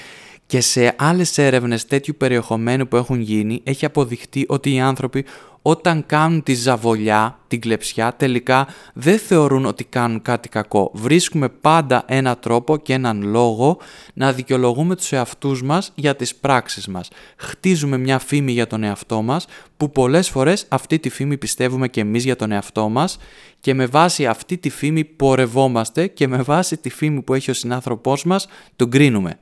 και 0.46 0.60
σε 0.60 0.94
άλλες 0.98 1.38
έρευνες 1.38 1.86
τέτοιου 1.86 2.14
περιεχομένου 2.18 2.88
που 2.88 2.96
έχουν 2.96 3.20
γίνει 3.20 3.60
έχει 3.64 3.84
αποδειχτεί 3.84 4.44
ότι 4.48 4.74
οι 4.74 4.80
άνθρωποι 4.80 5.24
όταν 5.62 6.06
κάνουν 6.06 6.42
τη 6.42 6.54
ζαβολιά, 6.54 7.38
την 7.48 7.60
κλεψιά, 7.60 8.14
τελικά 8.16 8.66
δεν 8.94 9.18
θεωρούν 9.18 9.66
ότι 9.66 9.84
κάνουν 9.84 10.22
κάτι 10.22 10.48
κακό. 10.48 10.90
Βρίσκουμε 10.94 11.48
πάντα 11.48 12.04
ένα 12.06 12.36
τρόπο 12.36 12.76
και 12.76 12.92
έναν 12.92 13.22
λόγο 13.22 13.78
να 14.14 14.32
δικαιολογούμε 14.32 14.96
τους 14.96 15.12
εαυτούς 15.12 15.62
μας 15.62 15.92
για 15.94 16.16
τις 16.16 16.34
πράξεις 16.34 16.86
μας. 16.86 17.08
Χτίζουμε 17.36 17.98
μια 17.98 18.18
φήμη 18.18 18.52
για 18.52 18.66
τον 18.66 18.82
εαυτό 18.82 19.22
μας 19.22 19.46
που 19.76 19.90
πολλές 19.90 20.28
φορές 20.28 20.66
αυτή 20.68 20.98
τη 20.98 21.08
φήμη 21.08 21.36
πιστεύουμε 21.36 21.88
και 21.88 22.00
εμείς 22.00 22.24
για 22.24 22.36
τον 22.36 22.52
εαυτό 22.52 22.88
μας 22.88 23.18
και 23.60 23.74
με 23.74 23.86
βάση 23.86 24.26
αυτή 24.26 24.58
τη 24.58 24.70
φήμη 24.70 25.04
πορευόμαστε 25.04 26.06
και 26.06 26.28
με 26.28 26.42
βάση 26.42 26.76
τη 26.76 26.90
φήμη 26.90 27.22
που 27.22 27.34
έχει 27.34 27.50
ο 27.50 27.54
συνάνθρωπός 27.54 28.24
μας 28.24 28.46
τον 28.76 28.90
κρίνουμε. 28.90 29.38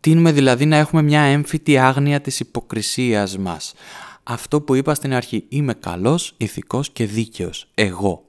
Τίνουμε 0.00 0.32
δηλαδή 0.32 0.66
να 0.66 0.76
έχουμε 0.76 1.02
μια 1.02 1.20
έμφυτη 1.20 1.78
άγνοια 1.78 2.20
της 2.20 2.40
υποκρισίας 2.40 3.38
μας 3.38 3.74
αυτό 4.28 4.60
που 4.60 4.74
είπα 4.74 4.94
στην 4.94 5.14
αρχή. 5.14 5.44
Είμαι 5.48 5.74
καλός, 5.74 6.34
ηθικός 6.36 6.90
και 6.90 7.06
δίκαιος. 7.06 7.68
Εγώ. 7.74 8.24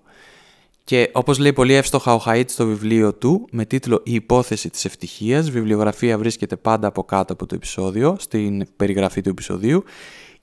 Και 0.83 1.09
όπως 1.13 1.39
λέει 1.39 1.53
πολύ 1.53 1.73
εύστοχα 1.73 2.13
ο 2.13 2.21
Χαΐτ 2.25 2.49
στο 2.49 2.65
βιβλίο 2.65 3.13
του, 3.13 3.47
με 3.51 3.65
τίτλο 3.65 4.01
«Η 4.05 4.13
υπόθεση 4.13 4.69
της 4.69 4.85
ευτυχίας», 4.85 5.49
βιβλιογραφία 5.49 6.17
βρίσκεται 6.17 6.55
πάντα 6.55 6.87
από 6.87 7.03
κάτω 7.03 7.33
από 7.33 7.45
το 7.45 7.55
επεισόδιο, 7.55 8.15
στην 8.19 8.67
περιγραφή 8.75 9.21
του 9.21 9.29
επεισοδίου, 9.29 9.83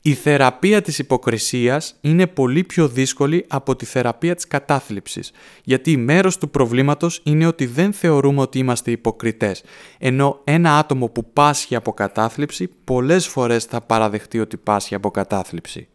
η 0.07 0.15
θεραπεία 0.15 0.83
της 0.83 0.99
υποκρισίας 0.99 1.95
είναι 2.01 2.27
πολύ 2.27 2.65
πιο 2.65 2.89
δύσκολη 2.89 3.45
από 3.49 3.77
τη 3.77 3.85
θεραπεία 3.85 4.35
της 4.35 4.47
κατάθλιψης, 4.47 5.33
γιατί 5.65 5.97
μέρος 5.97 6.39
του 6.39 6.51
προβλήματος 6.51 7.21
είναι 7.25 7.47
ότι 7.47 7.67
δεν 7.67 7.93
θεωρούμε 7.93 8.41
ότι 8.41 8.59
είμαστε 8.59 8.91
υποκριτές, 8.91 9.63
ενώ 9.99 10.41
ένα 10.45 10.79
άτομο 10.79 11.09
που 11.09 11.33
πάσχει 11.33 11.75
από 11.75 11.93
κατάθλιψη 11.93 12.71
πολλές 12.85 13.27
φορές 13.27 13.65
θα 13.65 13.81
παραδεχτεί 13.81 14.41
ότι 14.41 14.57
πάσχει 14.57 14.95
από 14.95 15.11
κατάθλιψη. 15.11 15.89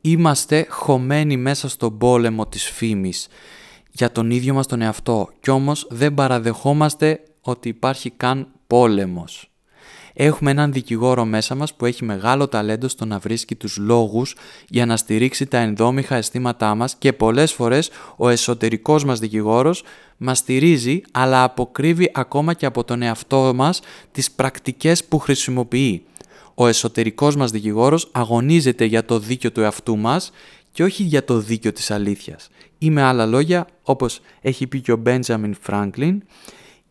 Είμαστε 0.00 0.66
χωμένοι 0.68 1.36
μέσα 1.36 1.68
στον 1.68 1.98
πόλεμο 1.98 2.46
της 2.46 2.70
φήμης 2.70 3.28
για 3.90 4.12
τον 4.12 4.30
ίδιο 4.30 4.54
μας 4.54 4.66
τον 4.66 4.80
εαυτό 4.80 5.30
κι 5.40 5.50
όμως 5.50 5.86
δεν 5.90 6.14
παραδεχόμαστε 6.14 7.22
ότι 7.40 7.68
υπάρχει 7.68 8.10
καν 8.10 8.48
πόλεμος. 8.66 9.49
Έχουμε 10.12 10.50
έναν 10.50 10.72
δικηγόρο 10.72 11.24
μέσα 11.24 11.54
μας 11.54 11.74
που 11.74 11.86
έχει 11.86 12.04
μεγάλο 12.04 12.48
ταλέντο 12.48 12.88
στο 12.88 13.04
να 13.04 13.18
βρίσκει 13.18 13.54
τους 13.54 13.76
λόγους 13.76 14.34
για 14.68 14.86
να 14.86 14.96
στηρίξει 14.96 15.46
τα 15.46 15.58
ενδόμηχα 15.58 16.16
αισθήματά 16.16 16.74
μας 16.74 16.94
και 16.98 17.12
πολλές 17.12 17.52
φορές 17.52 17.90
ο 18.16 18.28
εσωτερικός 18.28 19.04
μας 19.04 19.18
δικηγόρος 19.18 19.82
μας 20.16 20.38
στηρίζει 20.38 21.00
αλλά 21.10 21.42
αποκρύβει 21.42 22.10
ακόμα 22.14 22.54
και 22.54 22.66
από 22.66 22.84
τον 22.84 23.02
εαυτό 23.02 23.52
μας 23.54 23.80
τις 24.12 24.30
πρακτικές 24.30 25.04
που 25.04 25.18
χρησιμοποιεί. 25.18 26.02
Ο 26.54 26.66
εσωτερικός 26.66 27.36
μας 27.36 27.50
δικηγόρος 27.50 28.08
αγωνίζεται 28.12 28.84
για 28.84 29.04
το 29.04 29.18
δίκιο 29.18 29.52
του 29.52 29.60
εαυτού 29.60 29.96
μας 29.96 30.30
και 30.72 30.82
όχι 30.82 31.02
για 31.02 31.24
το 31.24 31.38
δίκιο 31.38 31.72
της 31.72 31.90
αλήθειας. 31.90 32.48
Ή 32.78 32.90
με 32.90 33.02
άλλα 33.02 33.26
λόγια, 33.26 33.66
όπως 33.82 34.20
έχει 34.40 34.66
πει 34.66 34.80
και 34.80 34.92
ο 34.92 34.96
Μπέντζαμιν 34.96 35.56
Φράγκλιν, 35.60 36.22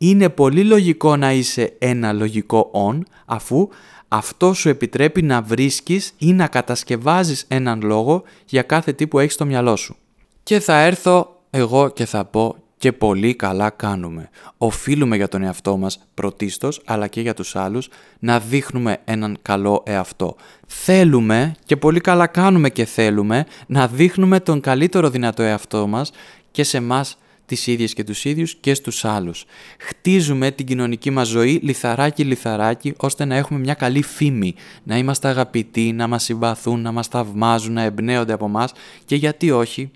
είναι 0.02 0.30
πολύ 0.30 0.64
λογικό 0.64 1.16
να 1.16 1.34
είσαι 1.34 1.74
ένα 1.80 2.14
λογικό 2.14 2.72
on 2.74 3.00
αφού 3.26 3.70
αυτό 4.08 4.54
σου 4.54 4.70
επιτρέπει 4.70 5.22
να 5.22 5.42
βρίσκεις 5.42 6.14
ή 6.18 6.34
να 6.34 6.48
κατασκευάζεις 6.48 7.46
έναν 7.48 7.82
λόγο 7.82 8.24
για 8.46 8.62
κάθε 8.62 8.94
τι 8.94 9.08
που 9.08 9.20
έχεις 9.20 9.34
στο 9.34 9.46
μυαλό 9.46 9.76
σου. 9.76 9.96
Και 10.44 10.60
θα 10.60 10.80
έρθω 10.80 11.42
εγώ 11.50 11.90
και 11.90 12.06
θα 12.06 12.26
πω 12.26 12.56
και 12.78 12.92
πολύ 12.92 13.36
καλά 13.36 13.70
κάνουμε. 13.70 14.30
Οφείλουμε 14.58 15.16
για 15.16 15.28
τον 15.28 15.44
εαυτό 15.44 15.78
μας 15.78 16.00
πρωτίστως, 16.14 16.82
αλλά 16.86 17.08
και 17.08 17.22
για 17.22 17.34
τους 17.34 17.56
άλλους, 17.56 17.90
να 18.20 18.40
δείχνουμε 18.40 18.98
έναν 19.06 19.38
καλό 19.42 19.84
εαυτό. 19.86 20.36
Θέλουμε 20.68 21.56
και 21.66 21.78
πολύ 21.78 22.00
καλά 22.00 22.28
κάνουμε 22.28 22.70
και 22.70 22.86
θέλουμε 22.86 23.46
να 23.68 23.88
δείχνουμε 23.88 24.40
τον 24.40 24.62
καλύτερο 24.62 25.10
δυνατό 25.10 25.44
εαυτό 25.44 25.88
μας 25.88 26.12
και 26.52 26.64
σε 26.64 26.80
μας 26.80 27.18
τις 27.50 27.68
ίδιες 27.68 27.94
και 27.94 28.04
τους 28.04 28.26
ίδιους 28.26 28.56
και 28.56 28.74
στους 28.74 29.06
άλλους. 29.06 29.46
Χτίζουμε 29.80 30.52
την 30.52 30.66
κοινωνική 30.66 31.10
μας 31.10 31.28
ζωή 31.28 31.60
λιθαράκι 31.64 32.24
λιθαράκι 32.24 32.94
ώστε 32.98 33.26
να 33.26 33.36
έχουμε 33.36 33.60
μια 33.60 33.74
καλή 33.74 34.04
φήμη, 34.04 34.56
να 34.84 34.98
είμαστε 34.98 35.28
αγαπητοί, 35.28 35.92
να 35.94 36.08
μας 36.08 36.24
συμπαθούν, 36.24 36.82
να 36.82 36.92
μας 36.92 37.08
θαυμάζουν, 37.08 37.74
να 37.74 37.82
εμπνέονται 37.82 38.34
από 38.34 38.48
μας 38.48 38.72
και 39.06 39.16
γιατί 39.16 39.52
όχι; 39.52 39.92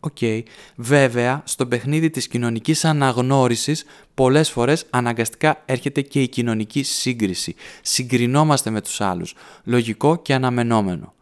OK. 0.00 0.16
Okay. 0.20 0.42
Βέβαια, 0.76 1.42
στο 1.44 1.66
παιχνίδι 1.66 2.10
της 2.10 2.28
κοινωνικής 2.28 2.84
αναγνώρισης 2.84 3.84
πολλές 4.14 4.50
φορές 4.50 4.86
αναγκαστικά 4.90 5.62
έρχεται 5.64 6.00
και 6.00 6.22
η 6.22 6.28
κοινωνική 6.28 6.82
σύγκριση. 6.82 7.54
Συγκρινόμαστε 7.82 8.70
με 8.70 8.80
τους 8.80 9.00
άλλους. 9.00 9.34
Λογικό 9.64 10.16
και 10.16 10.34
αναμενόμενο. 10.34 11.14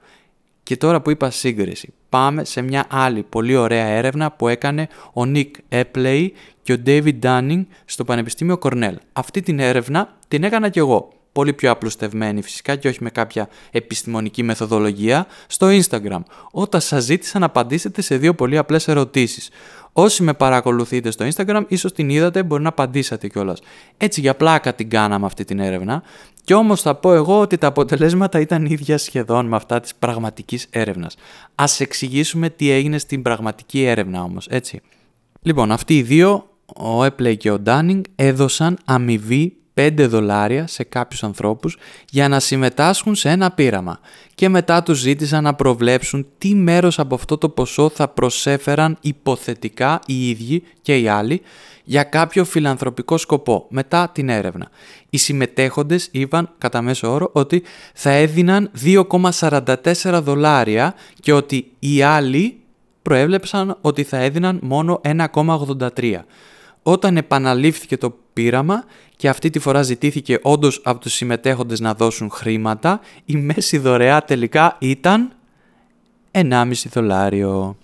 Και 0.69 0.77
τώρα 0.77 1.01
που 1.01 1.11
είπα 1.11 1.31
σύγκριση, 1.31 1.93
πάμε 2.09 2.45
σε 2.45 2.63
μια 2.63 2.87
άλλη 2.91 3.23
πολύ 3.23 3.57
ωραία 3.57 3.87
έρευνα 3.87 4.31
που 4.31 4.49
έκανε 4.49 4.89
ο 5.13 5.23
Nick 5.25 5.51
Epley 5.69 6.29
και 6.63 6.73
ο 6.73 6.77
David 6.87 7.19
Dunning 7.23 7.65
στο 7.85 8.05
Πανεπιστήμιο 8.05 8.59
Cornell. 8.63 8.95
Αυτή 9.13 9.41
την 9.41 9.59
έρευνα 9.59 10.17
την 10.29 10.45
έκανα 10.45 10.69
κι 10.69 10.79
εγώ. 10.79 11.09
Πολύ 11.33 11.53
πιο 11.53 11.71
απλουστευμένη 11.71 12.43
φυσικά 12.43 12.77
και 12.77 12.89
όχι 12.89 13.03
με 13.03 13.11
κάποια 13.11 13.49
επιστημονική 13.71 14.43
μεθοδολογία 14.43 15.27
στο 15.47 15.67
Instagram. 15.71 16.21
Όταν 16.51 16.81
σας 16.81 17.05
ζήτησα 17.05 17.39
να 17.39 17.47
απαντήσετε 17.47 18.03
σε 18.03 18.17
δύο 18.17 18.35
πολύ 18.35 18.59
απλές 18.59 18.89
ερωτήσεις. 18.89 19.51
Όσοι 19.93 20.23
με 20.23 20.35
παρακολουθείτε 20.35 21.11
στο 21.11 21.29
Instagram, 21.35 21.65
ίσως 21.69 21.93
την 21.93 22.09
είδατε, 22.09 22.43
μπορεί 22.43 22.63
να 22.63 22.69
απαντήσατε 22.69 23.29
κιόλας. 23.29 23.61
Έτσι 23.97 24.21
για 24.21 24.35
πλάκα 24.35 24.75
την 24.75 24.91
κάναμε 24.91 25.27
αυτή 25.27 25.45
την 25.45 25.59
έρευνα 25.59 26.03
κι 26.49 26.55
όμως 26.55 26.83
θα 26.83 26.95
πω 26.95 27.15
εγώ 27.15 27.41
ότι 27.41 27.59
τα 27.59 27.67
αποτελέσματα 27.67 28.41
ήταν 28.41 28.65
ίδια 28.65 28.99
σχεδόν 28.99 29.47
με 29.47 29.57
αυτά 29.57 29.81
της 29.81 29.95
πραγματικής 29.95 30.67
έρευνας. 30.71 31.17
Ας 31.55 31.81
εξηγήσουμε 31.81 32.51
τι 32.51 32.71
έγινε 32.71 32.99
στην 32.99 33.23
πραγματική 33.23 33.83
έρευνα 33.85 34.23
όμως, 34.23 34.47
έτσι. 34.51 34.81
Λοιπόν, 35.43 35.73
αυτοί 35.73 35.97
οι 35.97 36.03
δύο, 36.03 36.49
ο 36.77 37.05
Έπλεϊ 37.05 37.37
και 37.37 37.51
ο 37.51 37.59
Ντάνινγκ, 37.59 38.03
έδωσαν 38.15 38.79
αμοιβή 38.85 39.57
5 39.75 40.07
δολάρια 40.09 40.67
σε 40.67 40.85
κάποιους 40.85 41.23
ανθρώπους 41.23 41.77
για 42.11 42.29
να 42.29 42.41
συμμετάσχουν 42.41 43.15
σε 43.15 43.29
ένα 43.29 43.51
πείραμα 43.51 44.01
και 44.35 44.49
μετά 44.49 44.83
τους 44.83 44.99
ζήτησαν 44.99 45.43
να 45.43 45.55
προβλέψουν 45.55 46.27
τι 46.39 46.55
μέρος 46.55 46.99
από 46.99 47.15
αυτό 47.15 47.39
το 47.39 47.49
ποσό 47.49 47.89
θα 47.89 48.09
προσέφεραν 48.09 48.99
υποθετικά 49.01 50.01
οι 50.07 50.29
ίδιοι 50.29 50.63
και 50.83 50.99
οι 50.99 51.09
άλλοι 51.09 51.43
για 51.89 52.03
κάποιο 52.03 52.45
φιλανθρωπικό 52.45 53.17
σκοπό 53.17 53.67
μετά 53.69 54.11
την 54.13 54.29
έρευνα. 54.29 54.69
Οι 55.11 55.17
συμμετέχοντες 55.17 56.09
είπαν 56.11 56.51
κατά 56.59 56.83
μέσο 56.83 57.13
όρο 57.13 57.31
ότι 57.33 57.63
θα 57.95 58.11
έδιναν 58.11 58.71
2,44 58.85 60.21
δολάρια 60.23 60.95
και 61.21 61.33
ότι 61.33 61.71
οι 61.79 62.03
άλλοι 62.03 62.61
προέβλεψαν 63.03 63.79
ότι 63.81 64.03
θα 64.03 64.17
έδιναν 64.17 64.59
μόνο 64.63 65.01
1,83. 65.05 66.15
Όταν 66.83 67.17
επαναλήφθηκε 67.17 67.97
το 67.97 68.17
πείραμα 68.33 68.85
και 69.17 69.29
αυτή 69.29 69.51
τη 69.51 69.59
φορά 69.59 69.83
ζητήθηκε 69.83 70.39
όντως 70.43 70.81
από 70.85 71.01
τους 71.01 71.13
συμμετέχοντες 71.13 71.81
να 71.81 71.95
δώσουν 71.95 72.31
χρήματα, 72.31 73.01
η 73.25 73.37
μέση 73.37 73.79
δωρεά 73.79 74.25
τελικά 74.25 74.77
ήταν 74.79 75.33
1,5 76.31 76.73
δολάριο 76.93 77.77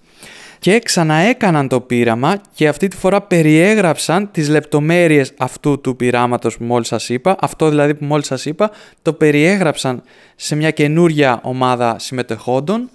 και 0.64 0.78
ξαναέκαναν 0.78 1.68
το 1.68 1.80
πείραμα 1.80 2.40
και 2.54 2.68
αυτή 2.68 2.88
τη 2.88 2.96
φορά 2.96 3.22
περιέγραψαν 3.22 4.30
τις 4.30 4.48
λεπτομέρειες 4.48 5.32
αυτού 5.38 5.80
του 5.80 5.96
πειράματος 5.96 6.56
που 6.56 6.64
μόλις 6.64 6.86
σας 6.86 7.08
είπα, 7.08 7.36
αυτό 7.40 7.68
δηλαδή 7.68 7.94
που 7.94 8.04
μόλις 8.04 8.26
σας 8.26 8.44
είπα, 8.44 8.70
το 9.02 9.12
περιέγραψαν 9.12 10.02
σε 10.36 10.54
μια 10.54 10.70
καινούρια 10.70 11.40
ομάδα 11.42 11.98
συμμετεχόντων 11.98 12.90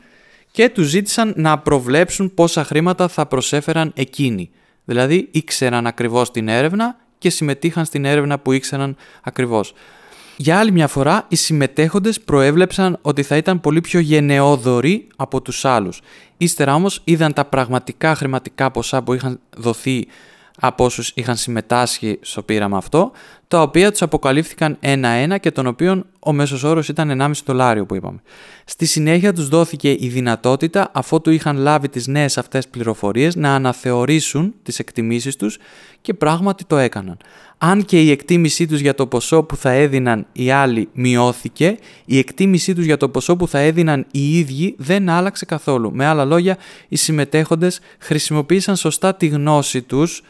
και 0.52 0.70
τους 0.70 0.88
ζήτησαν 0.88 1.34
να 1.36 1.60
προβλέψουν 1.60 2.34
πόσα 2.34 2.64
χρήματα 2.64 3.08
θα 3.08 3.26
προσέφεραν 3.26 3.92
εκείνοι. 3.96 4.50
Δηλαδή 4.86 5.28
ήξεραν 5.32 5.88
ακριβώς 5.88 6.32
την 6.32 6.48
έρευνα 6.48 6.98
και 7.18 7.30
συμμετείχαν 7.30 7.86
στην 7.86 8.06
έρευνα 8.06 8.40
που 8.40 8.52
ήξεραν 8.52 8.96
ακριβώς. 9.24 9.74
Για 10.42 10.60
άλλη 10.60 10.72
μια 10.72 10.88
φορά, 10.88 11.26
οι 11.28 11.36
συμμετέχοντες 11.36 12.22
προέβλεψαν 12.22 12.98
ότι 13.02 13.24
θα 13.24 13.38
ήταν 13.38 13.60
πολύ 13.60 13.82
πιο 13.82 14.00
γενναιόδοροι 14.00 15.08
από 15.16 15.42
τους 15.42 15.66
άλλους. 15.66 16.02
Ύστερα 16.38 16.74
όμως 16.76 17.02
είδαν 17.04 17.34
τα 17.34 17.46
πραγματικά 17.46 18.16
χρηματικά 18.16 18.72
ποσά 18.72 19.02
που 19.02 19.14
είχαν 19.14 19.40
δοθεί 19.58 20.08
από 20.60 20.86
όσους 20.86 21.12
είχαν 21.16 21.36
συμμετάσχει 21.36 22.20
στο 22.22 22.42
πείραμα 22.42 22.78
αυτό, 22.78 23.12
τα 23.48 23.62
οποία 23.62 23.92
τους 23.92 24.02
αποκαλύφθηκαν 24.02 24.78
ένα-ένα 24.80 25.38
και 25.38 25.52
των 25.52 25.68
οποίων 25.68 26.06
ο 26.20 26.34
μέσος 26.34 26.64
όρος 26.64 26.88
ήταν 26.88 27.22
1,5 27.22 27.32
δολάριο 27.46 27.86
που 27.86 27.96
είπαμε. 27.96 28.22
Στη 28.66 28.86
συνέχεια 28.86 29.34
τους 29.34 29.48
δόθηκε 29.48 29.92
η 29.92 30.08
δυνατότητα, 30.08 30.92
αφότου 30.94 31.30
είχαν 31.30 31.58
λάβει 31.58 31.90
τις 31.90 32.08
νέες 32.08 32.38
αυτές 32.38 32.68
πληροφορίες, 32.68 33.36
να 33.36 33.56
αναθεωρήσουν 33.56 34.54
τις 34.64 34.80
εκτιμήσεις 34.80 35.36
τους 35.36 35.58
και 36.02 36.14
πράγματι 36.14 36.66
το 36.66 36.78
έκαναν. 36.78 37.18
Αν 37.58 37.86
και 37.86 38.02
η 38.02 38.12
εκτίμησή 38.12 38.68
τους 38.68 38.80
για 38.80 38.96
το 38.96 39.08
ποσό 39.08 39.44
που 39.44 39.56
θα 39.56 39.70
έδιναν 39.70 40.26
οι 40.32 40.52
άλλοι 40.52 40.90
μειώθηκε, 40.94 41.78
η 42.06 42.18
εκτίμησή 42.18 42.76
τους 42.76 42.86
για 42.86 42.98
το 42.98 43.10
ποσό 43.10 43.36
που 43.36 43.48
θα 43.48 43.60
έδιναν 43.60 44.06
οι 44.12 44.38
ίδιοι 44.38 44.76
δεν 44.78 45.10
άλλαξε 45.10 45.46
καθόλου. 45.46 45.92
Με 45.94 46.06
άλλα 46.06 46.26
λόγια, 46.26 46.58
οι 46.88 46.96
συμμετέχοντες 46.96 47.80
χρησιμοποίησαν 48.00 48.76
σωστά 48.76 49.16
τη 49.16 49.28
γνώση 49.28 49.82
τους 49.82 50.22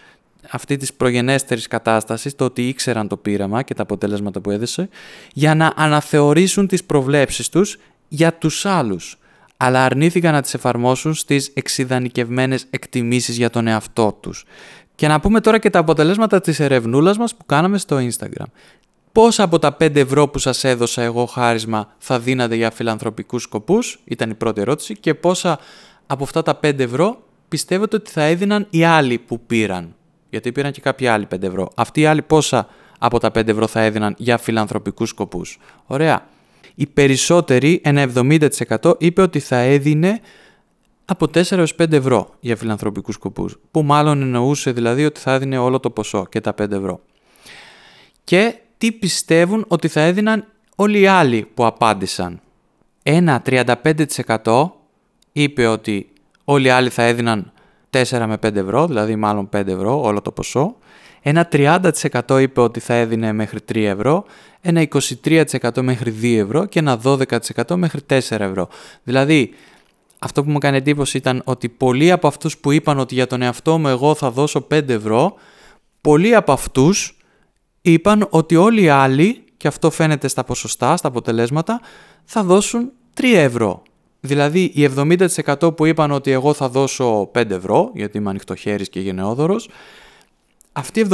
αυτή 0.52 0.78
της 0.78 0.94
προγενέστερης 0.94 1.68
κατάστασης, 1.68 2.36
το 2.36 2.46
ότι 2.46 2.68
ήξεραν 2.68 3.08
το 3.08 3.18
πείραμα 3.18 3.62
και 3.62 3.74
τα 3.74 3.82
αποτέλεσματα 3.82 4.40
που 4.40 4.52
έδεσε, 4.52 4.90
για 5.34 5.56
να 5.56 5.74
αναθεωρήσουν 5.76 6.68
τις 6.68 6.84
προβλέψεις 6.84 7.50
τους 7.50 7.78
για 8.08 8.34
τους 8.34 8.66
άλλους. 8.66 9.18
αλλά 9.62 9.86
αρνήθηκαν 9.86 10.34
να 10.34 10.42
τις 10.42 10.54
εφαρμόσουν 10.54 11.14
στις 11.14 11.52
εξειδανικευμένες 11.54 12.66
εκτιμήσεις 12.70 13.38
για 13.38 13.50
τον 13.50 13.68
εαυτό 13.68 14.18
τους. 14.20 14.46
Και 14.96 15.08
να 15.08 15.20
πούμε 15.20 15.40
τώρα 15.40 15.58
και 15.58 15.70
τα 15.70 15.80
αποτελέσματα 15.80 16.42
της 16.42 16.60
ερευνούλας 16.60 17.18
μας 17.18 17.36
που 17.36 17.46
κάναμε 17.46 17.78
στο 17.78 17.98
Instagram. 17.98 18.46
Πόσα 19.12 19.44
από 19.44 19.60
τα 19.60 19.78
5 19.80 19.96
ευρώ 20.00 20.28
που 20.28 20.40
σας 20.40 20.64
έδωσα 20.64 21.02
εγώ 21.02 21.26
χάρισμα 21.26 21.94
θα 21.98 22.20
δίνατε 22.20 22.56
για 22.56 22.72
φιλανθρωπικούς 22.72 23.44
σκοπούς, 23.44 24.00
ήταν 24.06 24.30
η 24.30 24.34
πρώτη 24.34 24.62
ερώτηση, 24.62 24.98
και 24.98 25.14
πόσα 25.14 25.60
από 26.08 26.24
αυτά 26.24 26.42
τα 26.42 26.56
5 26.56 26.80
ευρώ 26.80 27.24
πιστεύετε 27.48 27.96
ότι 27.96 28.12
θα 28.12 28.22
έδιναν 28.22 28.68
οι 28.70 28.84
άλλοι 28.84 29.18
που 29.18 29.40
πήραν; 29.40 29.96
Γιατί 30.30 30.52
πήραν 30.52 30.72
και 30.72 30.82
κάποιοι 30.82 31.08
άλλοι 31.08 31.28
5 31.36 31.44
ευρώ. 31.44 31.70
Αυτοί 31.76 32.02
οι 32.02 32.06
άλλοι 32.06 32.22
πόσα 32.22 32.68
από 33.00 33.20
τα 33.20 33.28
5 33.28 33.48
ευρώ 33.48 33.68
θα 33.68 33.82
έδιναν 33.82 34.16
για 34.18 34.38
φιλανθρωπικούς 34.38 35.10
σκοπούς. 35.10 35.60
Ωραία. 35.86 36.28
Οι 36.76 36.88
περισσότεροι, 36.88 37.82
ένα 37.84 38.02
70% 38.02 38.94
είπε 38.98 39.22
ότι 39.22 39.40
θα 39.40 39.58
έδινε 39.58 40.22
από 41.06 41.26
4 41.26 41.52
έως 41.52 41.76
5 41.76 41.92
ευρώ 41.92 42.30
για 42.40 42.56
φιλανθρωπικούς 42.56 43.16
σκοπούς. 43.16 43.58
Που 43.72 43.84
μάλλον 43.84 44.22
εννοούσε 44.22 44.72
δηλαδή 44.72 45.06
ότι 45.06 45.20
θα 45.20 45.34
έδινε 45.34 45.58
όλο 45.58 45.80
το 45.80 45.90
ποσό 45.90 46.26
και 46.26 46.42
τα 46.42 46.54
5 46.62 46.72
ευρώ. 46.72 47.02
Και 48.24 48.56
τι 48.78 48.92
πιστεύουν 48.92 49.66
ότι 49.68 49.88
θα 49.88 50.02
έδιναν 50.02 50.46
όλοι 50.76 51.00
οι 51.00 51.08
άλλοι 51.08 51.48
που 51.54 51.66
απάντησαν. 51.66 52.42
Ένα 53.04 53.42
35% 53.46 54.70
είπε 55.32 55.66
ότι 55.66 56.10
όλοι 56.44 56.68
οι 56.68 56.70
άλλοι 56.70 56.90
θα 56.90 57.04
έδιναν 57.04 57.52
4 57.90 58.26
με 58.28 58.34
5 58.34 58.56
ευρώ, 58.56 58.88
δηλαδή 58.88 59.16
μάλλον 59.16 59.50
5 59.56 59.68
ευρώ 59.68 60.02
όλο 60.02 60.22
το 60.22 60.32
ποσό. 60.32 60.76
Ένα 61.22 61.48
30% 61.52 62.40
είπε 62.42 62.62
ότι 62.62 62.80
θα 62.80 62.94
έδινε 62.94 63.34
μέχρι 63.34 63.60
3 63.74 63.76
ευρώ, 63.76 64.26
ένα 64.62 64.82
23% 64.82 65.82
μέχρι 65.82 66.16
2 66.22 66.38
ευρώ 66.38 66.66
και 66.66 66.80
ένα 66.80 67.00
12% 67.04 67.76
μέχρι 67.76 68.02
4 68.10 68.20
ευρώ. 68.30 68.68
Δηλαδή, 69.04 69.54
αυτό 70.20 70.44
που 70.44 70.50
μου 70.50 70.56
έκανε 70.56 70.78
εντύπωση 70.78 71.18
ήταν 71.18 71.42
ότι 71.46 71.70
πολλοί 71.70 72.12
από 72.12 72.28
αυτούς 72.28 72.58
που 72.58 72.72
είπαν 72.72 73.00
ότι 73.00 73.14
για 73.14 73.28
τον 73.28 73.42
εαυτό 73.42 73.78
μου 73.78 73.88
εγώ 73.88 74.16
θα 74.16 74.32
δώσω 74.32 74.68
5 74.72 74.90
ευρώ, 74.90 75.36
πολλοί 76.02 76.36
από 76.36 76.52
αυτούς 76.52 77.18
είπαν 77.82 78.28
ότι 78.30 78.56
όλοι 78.56 78.82
οι 78.82 78.90
άλλοι, 78.90 79.44
και 79.58 79.68
αυτό 79.68 79.90
φαίνεται 79.90 80.28
στα 80.28 80.44
ποσοστά, 80.44 80.98
στα 80.98 81.08
αποτελέσματα, 81.08 81.82
θα 82.24 82.44
δώσουν 82.44 82.92
3 83.14 83.24
ευρώ. 83.36 83.84
Δηλαδή 84.22 84.72
οι 84.74 84.90
70% 84.98 85.76
που 85.76 85.86
είπαν 85.86 86.12
ότι 86.12 86.32
εγώ 86.32 86.54
θα 86.54 86.70
δώσω 86.70 87.32
5 87.34 87.50
ευρώ, 87.50 87.92
γιατί 87.94 88.18
είμαι 88.18 88.30
ανοιχτοχέρης 88.30 88.90
και 88.90 89.00
γενναιόδωρος, 89.00 89.70
αυτοί 90.72 91.00
οι 91.00 91.08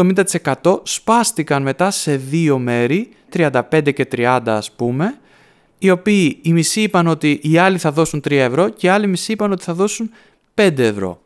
70% 0.64 0.80
σπάστηκαν 0.84 1.62
μετά 1.62 1.92
σε 1.92 2.16
δύο 2.16 2.58
μέρη, 2.58 3.10
35 3.30 3.92
και 3.94 4.08
30 4.12 4.42
ας 4.46 4.72
πούμε, 4.72 5.18
οι 5.78 5.90
οποίοι 5.90 6.40
οι 6.42 6.54
μισοί 6.54 6.82
είπαν 6.82 7.08
ότι 7.08 7.40
οι 7.44 7.58
άλλοι 7.58 7.78
θα 7.78 7.92
δώσουν 7.92 8.22
3 8.22 8.32
ευρώ 8.32 8.70
και 8.70 8.88
οι 8.88 8.90
άλλοι 8.90 9.08
μισοί 9.08 9.32
είπαν 9.32 9.52
ότι 9.52 9.64
θα 9.64 9.74
δώσουν 9.74 10.12
5 10.56 10.78
ευρώ. 10.78 11.22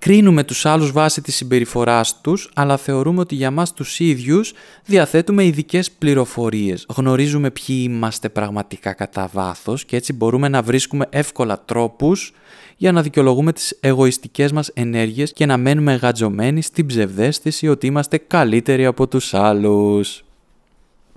Κρίνουμε 0.00 0.44
τους 0.44 0.66
άλλους 0.66 0.92
βάσει 0.92 1.20
της 1.20 1.34
συμπεριφοράς 1.34 2.20
τους, 2.20 2.50
αλλά 2.54 2.76
θεωρούμε 2.76 3.20
ότι 3.20 3.34
για 3.34 3.50
μας 3.50 3.72
τους 3.72 3.98
ίδιους 3.98 4.52
διαθέτουμε 4.84 5.44
ειδικές 5.44 5.90
πληροφορίες. 5.90 6.86
Γνωρίζουμε 6.96 7.50
ποιοι 7.50 7.86
είμαστε 7.88 8.28
πραγματικά 8.28 8.92
κατά 8.92 9.30
βάθος 9.32 9.84
και 9.84 9.96
έτσι 9.96 10.12
μπορούμε 10.12 10.48
να 10.48 10.62
βρίσκουμε 10.62 11.06
εύκολα 11.10 11.62
τρόπους 11.64 12.32
για 12.76 12.92
να 12.92 13.02
δικαιολογούμε 13.02 13.52
τις 13.52 13.76
εγωιστικές 13.80 14.52
μας 14.52 14.70
ενέργειες 14.74 15.32
και 15.32 15.46
να 15.46 15.56
μένουμε 15.56 15.94
γατζωμένοι 15.94 16.62
στην 16.62 16.86
ψευδέστηση 16.86 17.68
ότι 17.68 17.86
είμαστε 17.86 18.18
καλύτεροι 18.18 18.86
από 18.86 19.08
τους 19.08 19.34
άλλους. 19.34 20.24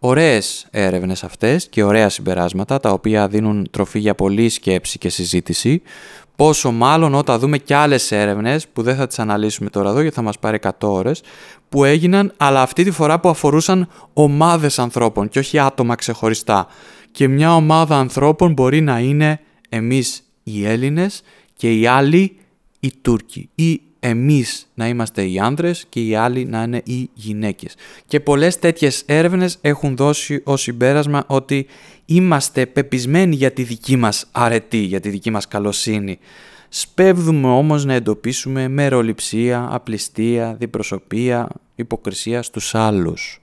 Ωραίες 0.06 0.68
έρευνες 0.72 1.24
αυτές 1.24 1.68
και 1.70 1.84
ωραία 1.84 2.10
συμπεράσματα 2.10 2.80
τα 2.80 2.90
οποία 2.90 3.28
δίνουν 3.28 3.68
τροφή 3.72 4.00
για 4.00 4.16
πολλή 4.16 4.50
σκέψη 4.50 4.98
και 4.98 5.10
συζήτηση 5.10 5.82
Πόσο 6.36 6.72
μάλλον 6.72 7.13
όταν 7.13 7.40
δούμε 7.40 7.58
και 7.58 7.75
άλλες 7.75 8.12
έρευνες 8.12 8.68
που 8.68 8.82
δεν 8.82 8.96
θα 8.96 9.08
τις 9.08 9.20
αναλύσουμε 9.20 9.70
τώρα 9.70 9.90
εδώ 9.90 10.02
γιατί 10.02 10.16
θα 10.16 10.22
μας 10.22 10.40
πάρει 10.40 10.60
100 10.62 10.72
ώρες 10.80 11.22
που 11.70 11.84
έγιναν 11.84 12.34
αλλά 12.38 12.62
αυτή 12.62 12.84
τη 12.84 12.92
φορά 12.92 13.20
που 13.20 13.30
αφορούσαν 13.30 13.88
ομάδες 14.13 14.80
ανθρώπων 14.80 15.30
και 15.30 15.40
όχι 15.40 15.60
άτομα 15.60 15.96
ξεχωριστά. 15.96 16.68
Και 17.12 17.28
μια 17.28 17.56
ομάδα 17.56 17.98
ανθρώπων 17.98 18.54
μπορεί 18.54 18.82
να 18.82 19.00
είναι 19.00 19.40
εμείς 19.70 20.24
οι 20.44 20.66
Έλληνες 20.66 21.22
και 21.54 21.74
οι 21.74 21.88
άλλοι 21.88 22.38
οι 22.80 22.92
Τούρκοι 23.02 23.50
ή 23.56 23.82
εμείς 24.05 24.67
να 24.74 24.88
είμαστε 24.88 25.25
οι 25.25 25.39
άνδρες 25.39 25.86
και 25.89 26.00
οι 26.00 26.15
άλλοι 26.15 26.45
να 26.45 26.63
είναι 26.63 26.81
οι 26.86 27.10
γυναίκες. 27.13 27.75
Και 28.05 28.19
πολλές 28.19 28.60
τέτοιες 28.60 29.03
έρευνες 29.05 29.57
έχουν 29.62 29.95
δώσει 29.95 30.41
ως 30.43 30.62
συμπέρασμα 30.62 31.23
ότι 31.28 31.65
είμαστε 32.06 32.65
πεπεισμένοι 32.65 33.36
για 33.36 33.51
τη 33.51 33.63
δική 33.63 33.95
μας 33.95 34.28
αρετή, 34.32 34.78
για 34.78 34.99
τη 34.99 35.10
δική 35.10 35.30
μας 35.30 35.47
καλοσύνη. 35.47 36.19
Σπεύδουμε 36.69 37.47
όμως 37.47 37.86
να 37.86 37.93
εντοπίσουμε 37.93 38.67
μεροληψία, 38.67 39.67
απληστία, 39.71 40.56
διπροσωπία, 40.60 41.47
υποκρισία 41.75 42.41
στους 42.41 42.75
άλλους. 42.75 43.41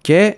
Και, 0.00 0.36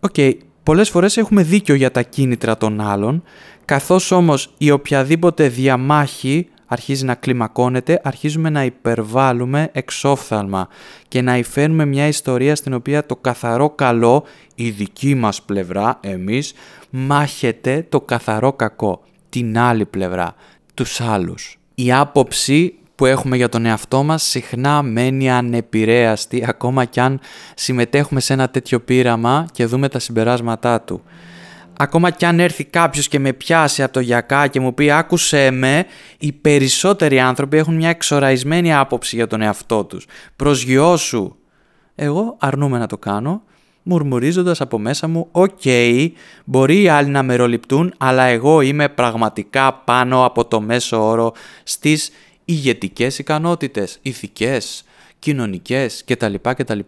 OK, 0.00 0.14
okay, 0.16 0.32
πολλές 0.62 0.90
φορές 0.90 1.16
έχουμε 1.16 1.42
δίκιο 1.42 1.74
για 1.74 1.90
τα 1.90 2.02
κίνητρα 2.02 2.56
των 2.56 2.80
άλλων, 2.80 3.22
καθώς 3.64 4.10
όμως 4.10 4.54
η 4.58 4.70
οποιαδήποτε 4.70 5.48
διαμάχη 5.48 6.48
αρχίζει 6.72 7.04
να 7.04 7.14
κλιμακώνεται, 7.14 8.00
αρχίζουμε 8.04 8.50
να 8.50 8.64
υπερβάλλουμε 8.64 9.68
εξόφθαλμα 9.72 10.68
και 11.08 11.22
να 11.22 11.36
υφαίνουμε 11.36 11.84
μια 11.84 12.06
ιστορία 12.06 12.56
στην 12.56 12.74
οποία 12.74 13.06
το 13.06 13.16
καθαρό 13.16 13.70
καλό, 13.70 14.24
η 14.54 14.70
δική 14.70 15.14
μας 15.14 15.42
πλευρά, 15.42 15.98
εμείς, 16.00 16.52
μάχεται 16.90 17.86
το 17.88 18.00
καθαρό 18.00 18.52
κακό, 18.52 19.02
την 19.28 19.58
άλλη 19.58 19.84
πλευρά, 19.84 20.34
τους 20.74 21.00
άλλους. 21.00 21.58
Η 21.74 21.92
άποψη 21.92 22.74
που 22.94 23.06
έχουμε 23.06 23.36
για 23.36 23.48
τον 23.48 23.66
εαυτό 23.66 24.02
μας 24.02 24.22
συχνά 24.22 24.82
μένει 24.82 25.30
ανεπηρέαστη 25.30 26.44
ακόμα 26.48 26.84
κι 26.84 27.00
αν 27.00 27.20
συμμετέχουμε 27.54 28.20
σε 28.20 28.32
ένα 28.32 28.50
τέτοιο 28.50 28.80
πείραμα 28.80 29.46
και 29.52 29.66
δούμε 29.66 29.88
τα 29.88 29.98
συμπεράσματά 29.98 30.80
του 30.80 31.02
ακόμα 31.82 32.10
κι 32.10 32.24
αν 32.24 32.40
έρθει 32.40 32.64
κάποιος 32.64 33.08
και 33.08 33.18
με 33.18 33.32
πιάσει 33.32 33.82
από 33.82 33.92
το 33.92 34.00
γιακά 34.00 34.46
και 34.46 34.60
μου 34.60 34.74
πει 34.74 34.90
άκουσέ 34.90 35.50
με, 35.50 35.86
οι 36.18 36.32
περισσότεροι 36.32 37.20
άνθρωποι 37.20 37.56
έχουν 37.56 37.74
μια 37.74 37.88
εξοραϊσμένη 37.88 38.74
άποψη 38.74 39.16
για 39.16 39.26
τον 39.26 39.40
εαυτό 39.40 39.84
τους. 39.84 40.06
Προσγειώσου. 40.36 41.34
Εγώ 41.94 42.36
αρνούμαι 42.38 42.78
να 42.78 42.86
το 42.86 42.98
κάνω, 42.98 43.42
μουρμουρίζοντας 43.82 44.60
από 44.60 44.78
μέσα 44.78 45.08
μου 45.08 45.28
«OK, 45.30 45.60
μπορεί 46.44 46.82
οι 46.82 46.88
άλλοι 46.88 47.08
να 47.08 47.22
μεροληπτούν, 47.22 47.94
αλλά 47.98 48.22
εγώ 48.22 48.60
είμαι 48.60 48.88
πραγματικά 48.88 49.74
πάνω 49.74 50.24
από 50.24 50.44
το 50.44 50.60
μέσο 50.60 51.08
όρο 51.08 51.32
στις 51.62 52.10
ηγετικές 52.44 53.18
ικανότητες, 53.18 53.98
ηθικές, 54.02 54.84
κοινωνικές 55.18 56.04
κτλ. 56.06 56.34
κτλ. 56.42 56.78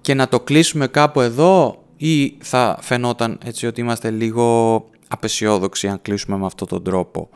Και 0.00 0.14
να 0.14 0.28
το 0.28 0.40
κλείσουμε 0.40 0.86
κάπου 0.86 1.20
εδώ, 1.20 1.84
ή 1.96 2.36
θα 2.40 2.78
φαινόταν 2.80 3.38
έτσι 3.44 3.66
ότι 3.66 3.80
είμαστε 3.80 4.10
λίγο 4.10 4.84
απαισιόδοξοι 5.08 5.88
αν 5.88 6.02
κλείσουμε 6.02 6.36
με 6.36 6.46
αυτόν 6.46 6.68
τον 6.68 6.82
τρόπο. 6.82 7.28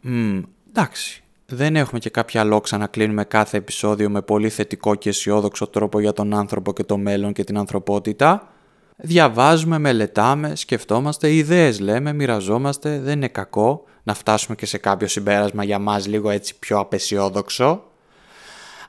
Μ, 0.00 0.38
εντάξει, 0.68 1.22
δεν 1.46 1.76
έχουμε 1.76 1.98
και 1.98 2.10
κάποια 2.10 2.44
λόξα 2.44 2.78
να 2.78 2.86
κλείνουμε 2.86 3.24
κάθε 3.24 3.56
επεισόδιο 3.56 4.10
με 4.10 4.22
πολύ 4.22 4.48
θετικό 4.48 4.94
και 4.94 5.08
αισιόδοξο 5.08 5.66
τρόπο 5.66 6.00
για 6.00 6.12
τον 6.12 6.34
άνθρωπο 6.34 6.72
και 6.72 6.84
το 6.84 6.96
μέλλον 6.96 7.32
και 7.32 7.44
την 7.44 7.58
ανθρωπότητα. 7.58 8.52
Διαβάζουμε, 8.96 9.78
μελετάμε, 9.78 10.56
σκεφτόμαστε, 10.56 11.32
ιδέες 11.34 11.80
λέμε, 11.80 12.12
μοιραζόμαστε, 12.12 13.00
δεν 13.00 13.12
είναι 13.16 13.28
κακό 13.28 13.84
να 14.02 14.14
φτάσουμε 14.14 14.56
και 14.56 14.66
σε 14.66 14.78
κάποιο 14.78 15.08
συμπέρασμα 15.08 15.64
για 15.64 15.78
μας 15.78 16.06
λίγο 16.06 16.30
έτσι 16.30 16.58
πιο 16.58 16.78
απεσιόδοξο. 16.78 17.82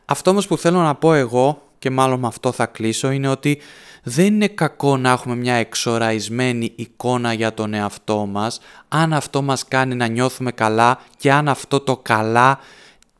Αυτό 0.05 0.29
όμως 0.29 0.47
που 0.47 0.57
θέλω 0.57 0.79
να 0.79 0.95
πω 0.95 1.13
εγώ 1.13 1.61
και 1.79 1.89
μάλλον 1.89 2.19
με 2.19 2.27
αυτό 2.27 2.51
θα 2.51 2.65
κλείσω 2.65 3.11
είναι 3.11 3.27
ότι 3.27 3.59
δεν 4.03 4.25
είναι 4.25 4.47
κακό 4.47 4.97
να 4.97 5.11
έχουμε 5.11 5.35
μια 5.35 5.53
εξοραϊσμένη 5.53 6.71
εικόνα 6.75 7.33
για 7.33 7.53
τον 7.53 7.73
εαυτό 7.73 8.25
μας, 8.25 8.59
αν 8.87 9.13
αυτό 9.13 9.41
μας 9.41 9.67
κάνει 9.67 9.95
να 9.95 10.07
νιώθουμε 10.07 10.51
καλά 10.51 11.01
και 11.17 11.31
αν 11.31 11.47
αυτό 11.47 11.79
το 11.79 11.97
καλά 11.97 12.59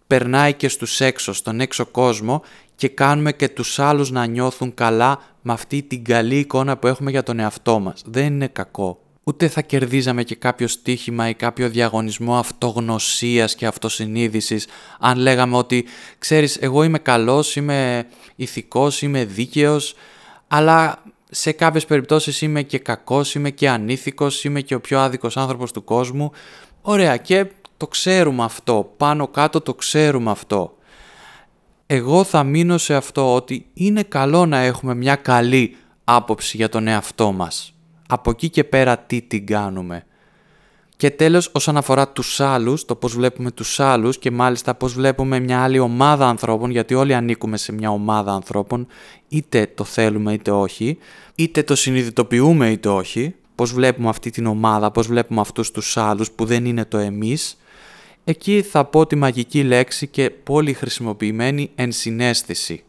περνάει 0.08 0.54
και 0.54 0.68
στους 0.68 1.02
έξω, 1.02 1.34
στον 1.34 1.60
έξω 1.60 1.86
κόσμο 1.86 2.42
και 2.76 2.88
κάνουμε 2.88 3.32
και 3.32 3.50
τους 3.50 3.80
άλλους 3.80 4.12
να 4.12 4.26
νιώθουν 4.26 4.74
καλά 4.74 5.20
με 5.42 5.54
αυτή 5.54 5.82
την 5.84 6.04
καλή 6.04 6.40
εικόνα 6.40 6.78
που 6.78 6.88
έχουμε 6.88 7.12
για 7.12 7.24
τον 7.24 7.40
εαυτό 7.40 7.80
μας. 7.80 8.02
Δεν 8.06 8.26
είναι 8.26 8.48
κακό. 8.48 8.98
Ούτε 9.24 9.48
θα 9.48 9.62
κερδίζαμε 9.62 10.24
και 10.24 10.36
κάποιο 10.36 10.68
στοίχημα 10.68 11.30
ή 11.30 11.34
κάποιο 11.34 11.70
διαγωνισμό 11.70 12.38
αυτογνωσίας 12.38 13.56
και 13.56 13.66
αυτοσυνείδησης 13.66 14.68
αν 15.00 15.18
λέγαμε 15.18 15.58
ότι 15.58 15.86
ξέρεις 16.18 16.58
εγώ 16.58 16.84
είμαι 16.84 17.00
καλός, 17.00 17.56
είμαι 17.56 18.08
ηθικός, 18.36 19.02
είμαι 19.02 19.26
δίκαιος 19.26 19.96
αλλά 20.56 21.04
σε 21.30 21.52
κάποιες 21.52 21.86
περιπτώσεις 21.86 22.42
είμαι 22.42 22.62
και 22.62 22.80
κακός, 22.80 23.36
είμαι 23.36 23.50
και 23.50 23.70
ανήθικος, 23.70 24.44
είμαι 24.44 24.62
και 24.62 24.76
ο 24.76 24.82
πιο 24.82 25.00
άδικος 25.00 25.38
άνθρωπος 25.38 25.72
του 25.72 25.84
κόσμου. 25.84 26.32
Ωραία 26.82 27.18
και 27.18 27.46
το 27.78 27.88
ξέρουμε 27.88 28.44
αυτό, 28.44 28.94
πάνω 28.98 29.28
κάτω 29.28 29.62
το 29.62 29.74
ξέρουμε 29.74 30.32
αυτό. 30.32 30.78
Εγώ 31.86 32.24
θα 32.24 32.44
μείνω 32.44 32.78
σε 32.78 32.96
αυτό 32.96 33.36
ότι 33.36 33.66
είναι 33.74 34.04
καλό 34.04 34.46
να 34.46 34.58
έχουμε 34.58 34.96
μια 34.96 35.16
καλή 35.16 35.76
άποψη 36.04 36.58
για 36.58 36.70
τον 36.70 36.88
εαυτό 36.88 37.32
μας. 37.32 37.74
Από 38.08 38.30
εκεί 38.30 38.50
και 38.50 38.64
πέρα 38.64 38.98
τι 38.98 39.22
την 39.22 39.46
κάνουμε. 39.46 40.06
Και 40.98 41.12
τέλος 41.12 41.50
όσον 41.54 41.78
αφορά 41.78 42.10
τους 42.10 42.40
άλλους, 42.40 42.86
το 42.86 42.96
πώς 42.96 43.16
βλέπουμε 43.16 43.52
τους 43.52 43.80
άλλους 43.80 44.18
και 44.18 44.32
μάλιστα 44.32 44.76
πώς 44.76 44.94
βλέπουμε 44.94 45.40
μια 45.40 45.64
άλλη 45.64 45.80
ομάδα 45.80 46.28
ανθρώπων, 46.28 46.70
γιατί 46.70 46.94
όλοι 46.94 47.14
ανήκουμε 47.14 47.58
σε 47.58 47.72
μια 47.72 47.90
ομάδα 47.90 48.34
ανθρώπων, 48.34 48.88
είτε 49.28 49.72
το 49.76 49.84
θέλουμε 49.84 50.34
είτε 50.34 50.52
όχι, 50.52 50.98
είτε 51.36 51.64
το 51.64 51.76
συνειδητοποιούμε 51.76 52.72
είτε 52.72 52.90
όχι, 52.90 53.36
πώς 53.56 53.74
βλέπουμε 53.74 54.10
αυτή 54.10 54.30
την 54.30 54.46
ομάδα, 54.46 54.92
πώς 54.92 55.08
βλέπουμε 55.08 55.42
αυτούς 55.42 55.72
τους 55.72 55.98
άλλους 55.98 56.32
που 56.32 56.46
δεν 56.46 56.66
είναι 56.66 56.86
το 56.86 56.98
εμείς, 56.98 57.58
εκεί 58.24 58.62
θα 58.62 58.86
πω 58.86 59.06
τη 59.06 59.16
μαγική 59.16 59.64
λέξη 59.64 60.08
και 60.08 60.30
πολύ 60.30 60.74
χρησιμοποιημένη 60.74 61.72
ενσυναίσθηση. 61.76 62.84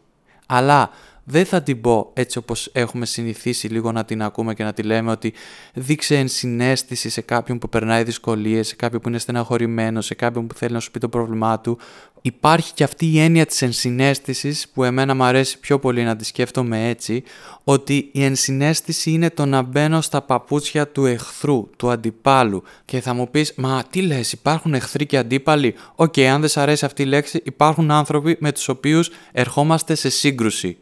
Αλλά 0.45 0.89
δεν 1.27 1.45
θα 1.45 1.61
την 1.61 1.81
πω 1.81 2.11
έτσι 2.13 2.37
όπως 2.37 2.69
έχουμε 2.73 3.05
συνηθίσει 3.05 3.67
λίγο 3.67 3.91
να 3.91 4.05
την 4.05 4.21
ακούμε 4.21 4.53
και 4.53 4.63
να 4.63 4.73
τη 4.73 4.83
λέμε 4.83 5.11
ότι 5.11 5.33
δείξε 5.73 6.17
ενσυναίσθηση 6.17 7.09
σε 7.09 7.21
κάποιον 7.21 7.59
που 7.59 7.69
περνάει 7.69 8.03
δυσκολίες, 8.03 8.67
σε 8.67 8.75
κάποιον 8.75 9.01
που 9.01 9.09
είναι 9.09 9.17
στεναχωρημένος, 9.17 10.05
σε 10.05 10.13
κάποιον 10.13 10.47
που 10.47 10.55
θέλει 10.55 10.73
να 10.73 10.79
σου 10.79 10.91
πει 10.91 10.99
το 10.99 11.09
πρόβλημά 11.09 11.59
του. 11.59 11.77
Υπάρχει 12.21 12.73
και 12.73 12.83
αυτή 12.83 13.05
η 13.05 13.19
έννοια 13.19 13.45
της 13.45 13.61
ενσυναίσθησης 13.61 14.67
που 14.73 14.83
εμένα 14.83 15.15
μου 15.15 15.23
αρέσει 15.23 15.59
πιο 15.59 15.79
πολύ 15.79 16.03
να 16.03 16.15
τη 16.15 16.25
σκέφτομαι 16.25 16.89
έτσι, 16.89 17.23
ότι 17.63 18.09
η 18.11 18.23
ενσυναίσθηση 18.23 19.11
είναι 19.11 19.29
το 19.29 19.45
να 19.45 19.61
μπαίνω 19.61 20.01
στα 20.01 20.21
παπούτσια 20.21 20.87
του 20.87 21.05
εχθρού, 21.05 21.69
του 21.77 21.89
αντιπάλου 21.89 22.63
και 22.85 23.01
θα 23.01 23.13
μου 23.13 23.29
πεις 23.29 23.53
«Μα 23.55 23.83
τι 23.89 24.01
λες, 24.01 24.31
υπάρχουν 24.31 24.73
εχθροί 24.73 25.05
και 25.05 25.17
αντίπαλοι» 25.17 25.75
OK, 25.95 26.13
okay, 26.13 26.21
αν 26.21 26.39
δεν 26.39 26.49
σ' 26.49 26.57
αρέσει 26.57 26.85
αυτή 26.85 27.01
η 27.01 27.05
λέξη, 27.05 27.41
υπάρχουν 27.43 27.91
άνθρωποι 27.91 28.37
με 28.39 28.51
τους 28.51 28.67
οποίους 28.67 29.09
ερχόμαστε 29.31 29.95
σε 29.95 30.09
σύγκρουση. 30.09 30.77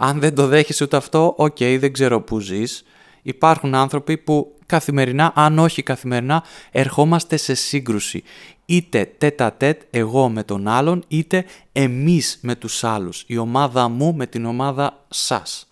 Αν 0.00 0.20
δεν 0.20 0.34
το 0.34 0.46
δέχεσαι 0.46 0.84
ούτε 0.84 0.96
αυτό, 0.96 1.34
OK, 1.36 1.56
okay, 1.58 1.76
δεν 1.80 1.92
ξέρω 1.92 2.20
πού 2.20 2.38
ζεις. 2.40 2.84
Υπάρχουν 3.22 3.74
άνθρωποι 3.74 4.16
που 4.16 4.54
καθημερινά, 4.66 5.32
αν 5.34 5.58
όχι 5.58 5.82
καθημερινά, 5.82 6.44
ερχόμαστε 6.70 7.36
σε 7.36 7.54
σύγκρουση. 7.54 8.22
Είτε 8.66 9.12
τέτα 9.18 9.52
τέτ 9.52 9.80
εγώ 9.90 10.28
με 10.28 10.42
τον 10.42 10.68
άλλον, 10.68 11.04
είτε 11.08 11.44
εμείς 11.72 12.38
με 12.42 12.54
τους 12.54 12.84
άλλους. 12.84 13.24
Η 13.26 13.38
ομάδα 13.38 13.88
μου 13.88 14.14
με 14.14 14.26
την 14.26 14.44
ομάδα 14.44 15.04
σας. 15.08 15.68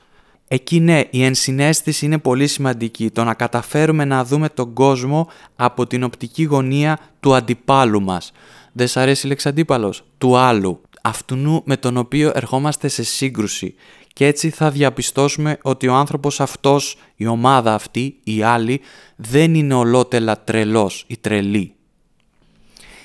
Εκεί 0.48 0.80
ναι, 0.80 1.02
η 1.10 1.24
ενσυναίσθηση 1.24 2.04
είναι 2.04 2.18
πολύ 2.18 2.46
σημαντική. 2.46 3.10
Το 3.10 3.24
να 3.24 3.34
καταφέρουμε 3.34 4.04
να 4.04 4.24
δούμε 4.24 4.48
τον 4.48 4.72
κόσμο 4.72 5.28
από 5.56 5.86
την 5.86 6.02
οπτική 6.02 6.42
γωνία 6.42 6.98
του 7.20 7.34
αντιπάλου 7.34 8.02
μας. 8.02 8.32
Δεν 8.72 8.88
σ' 8.88 8.96
αρέσει 8.96 9.26
η 9.26 9.28
λέξη 9.28 9.48
αντίπαλος; 9.48 10.04
Του 10.18 10.36
άλλου. 10.36 10.80
Αυτού 11.02 11.62
με 11.64 11.76
τον 11.76 11.96
οποίο 11.96 12.32
ερχόμαστε 12.34 12.88
σε 12.88 13.02
σύγκρουση 13.02 13.74
και 14.16 14.26
έτσι 14.26 14.50
θα 14.50 14.70
διαπιστώσουμε 14.70 15.58
ότι 15.62 15.88
ο 15.88 15.94
άνθρωπος 15.94 16.40
αυτός, 16.40 16.98
η 17.16 17.26
ομάδα 17.26 17.74
αυτή, 17.74 18.16
η 18.24 18.42
άλλη, 18.42 18.80
δεν 19.16 19.54
είναι 19.54 19.74
ολότελα 19.74 20.44
τρελός 20.44 21.04
ή 21.06 21.16
τρελή. 21.16 21.74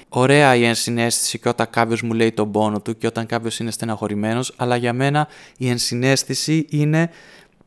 Ωραία 0.10 0.56
η 0.56 0.64
ενσυναίσθηση 0.64 1.40
και 1.40 1.50
όταν 1.50 1.68
κάποιος 1.70 2.02
μου 2.02 2.14
λέει 2.14 2.32
τον 2.32 2.52
πόνο 2.52 2.82
του 2.82 2.98
και 2.98 3.08
όταν 3.08 3.26
κάποιος 3.26 3.60
είναι 3.60 3.72
στεναχωρημένος, 3.72 4.54
αλλά 4.56 4.76
για 4.76 4.94
μένα 4.94 5.28
η 5.58 5.70
ενσυναίσθηση 5.70 6.66
είναι 6.70 7.10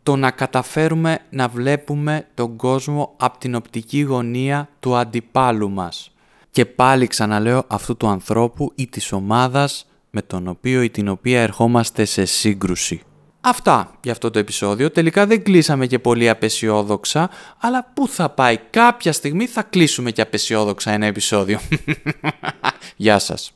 το 0.03 0.17
να 0.17 0.31
καταφέρουμε 0.31 1.19
να 1.31 1.49
βλέπουμε 1.49 2.27
τον 2.35 2.57
κόσμο 2.57 3.15
από 3.17 3.39
την 3.39 3.55
οπτική 3.55 4.01
γωνία 4.01 4.69
του 4.81 4.97
αντιπάλου 4.97 5.71
μας. 5.71 6.11
Και 6.51 6.65
πάλι 6.65 7.07
ξαναλέω 7.07 7.65
αυτού 7.67 7.97
του 7.97 8.07
ανθρώπου 8.07 8.73
ή 8.75 8.87
της 8.87 9.13
ομάδας 9.13 9.87
με 10.11 10.23
τον 10.23 10.49
οποίο 10.49 10.83
ή 10.83 10.91
την 10.91 11.09
οποία 11.09 11.43
ερχόμαστε 11.43 12.05
σε 12.05 12.25
σύγκρουση. 12.25 13.03
Αυτά 13.47 13.91
για 14.03 14.13
αυτό 14.13 14.31
το 14.31 14.39
επεισόδιο. 14.39 14.91
Τελικά 14.91 15.27
δεν 15.27 15.43
κλείσαμε 15.43 15.87
και 15.87 15.99
πολύ 15.99 16.29
απεσιόδοξα, 16.29 17.31
αλλά 17.59 17.91
πού 17.95 18.09
θα 18.09 18.29
πάει; 18.29 18.59
Κάποια 18.71 19.13
στιγμή 19.13 19.47
θα 19.47 19.63
κλείσουμε 19.63 20.11
και 20.11 20.21
απεσιόδοξα 20.21 20.91
ένα 20.91 21.07
επεισόδιο. 21.07 21.61
Γεια 22.97 23.19
σας. 23.19 23.55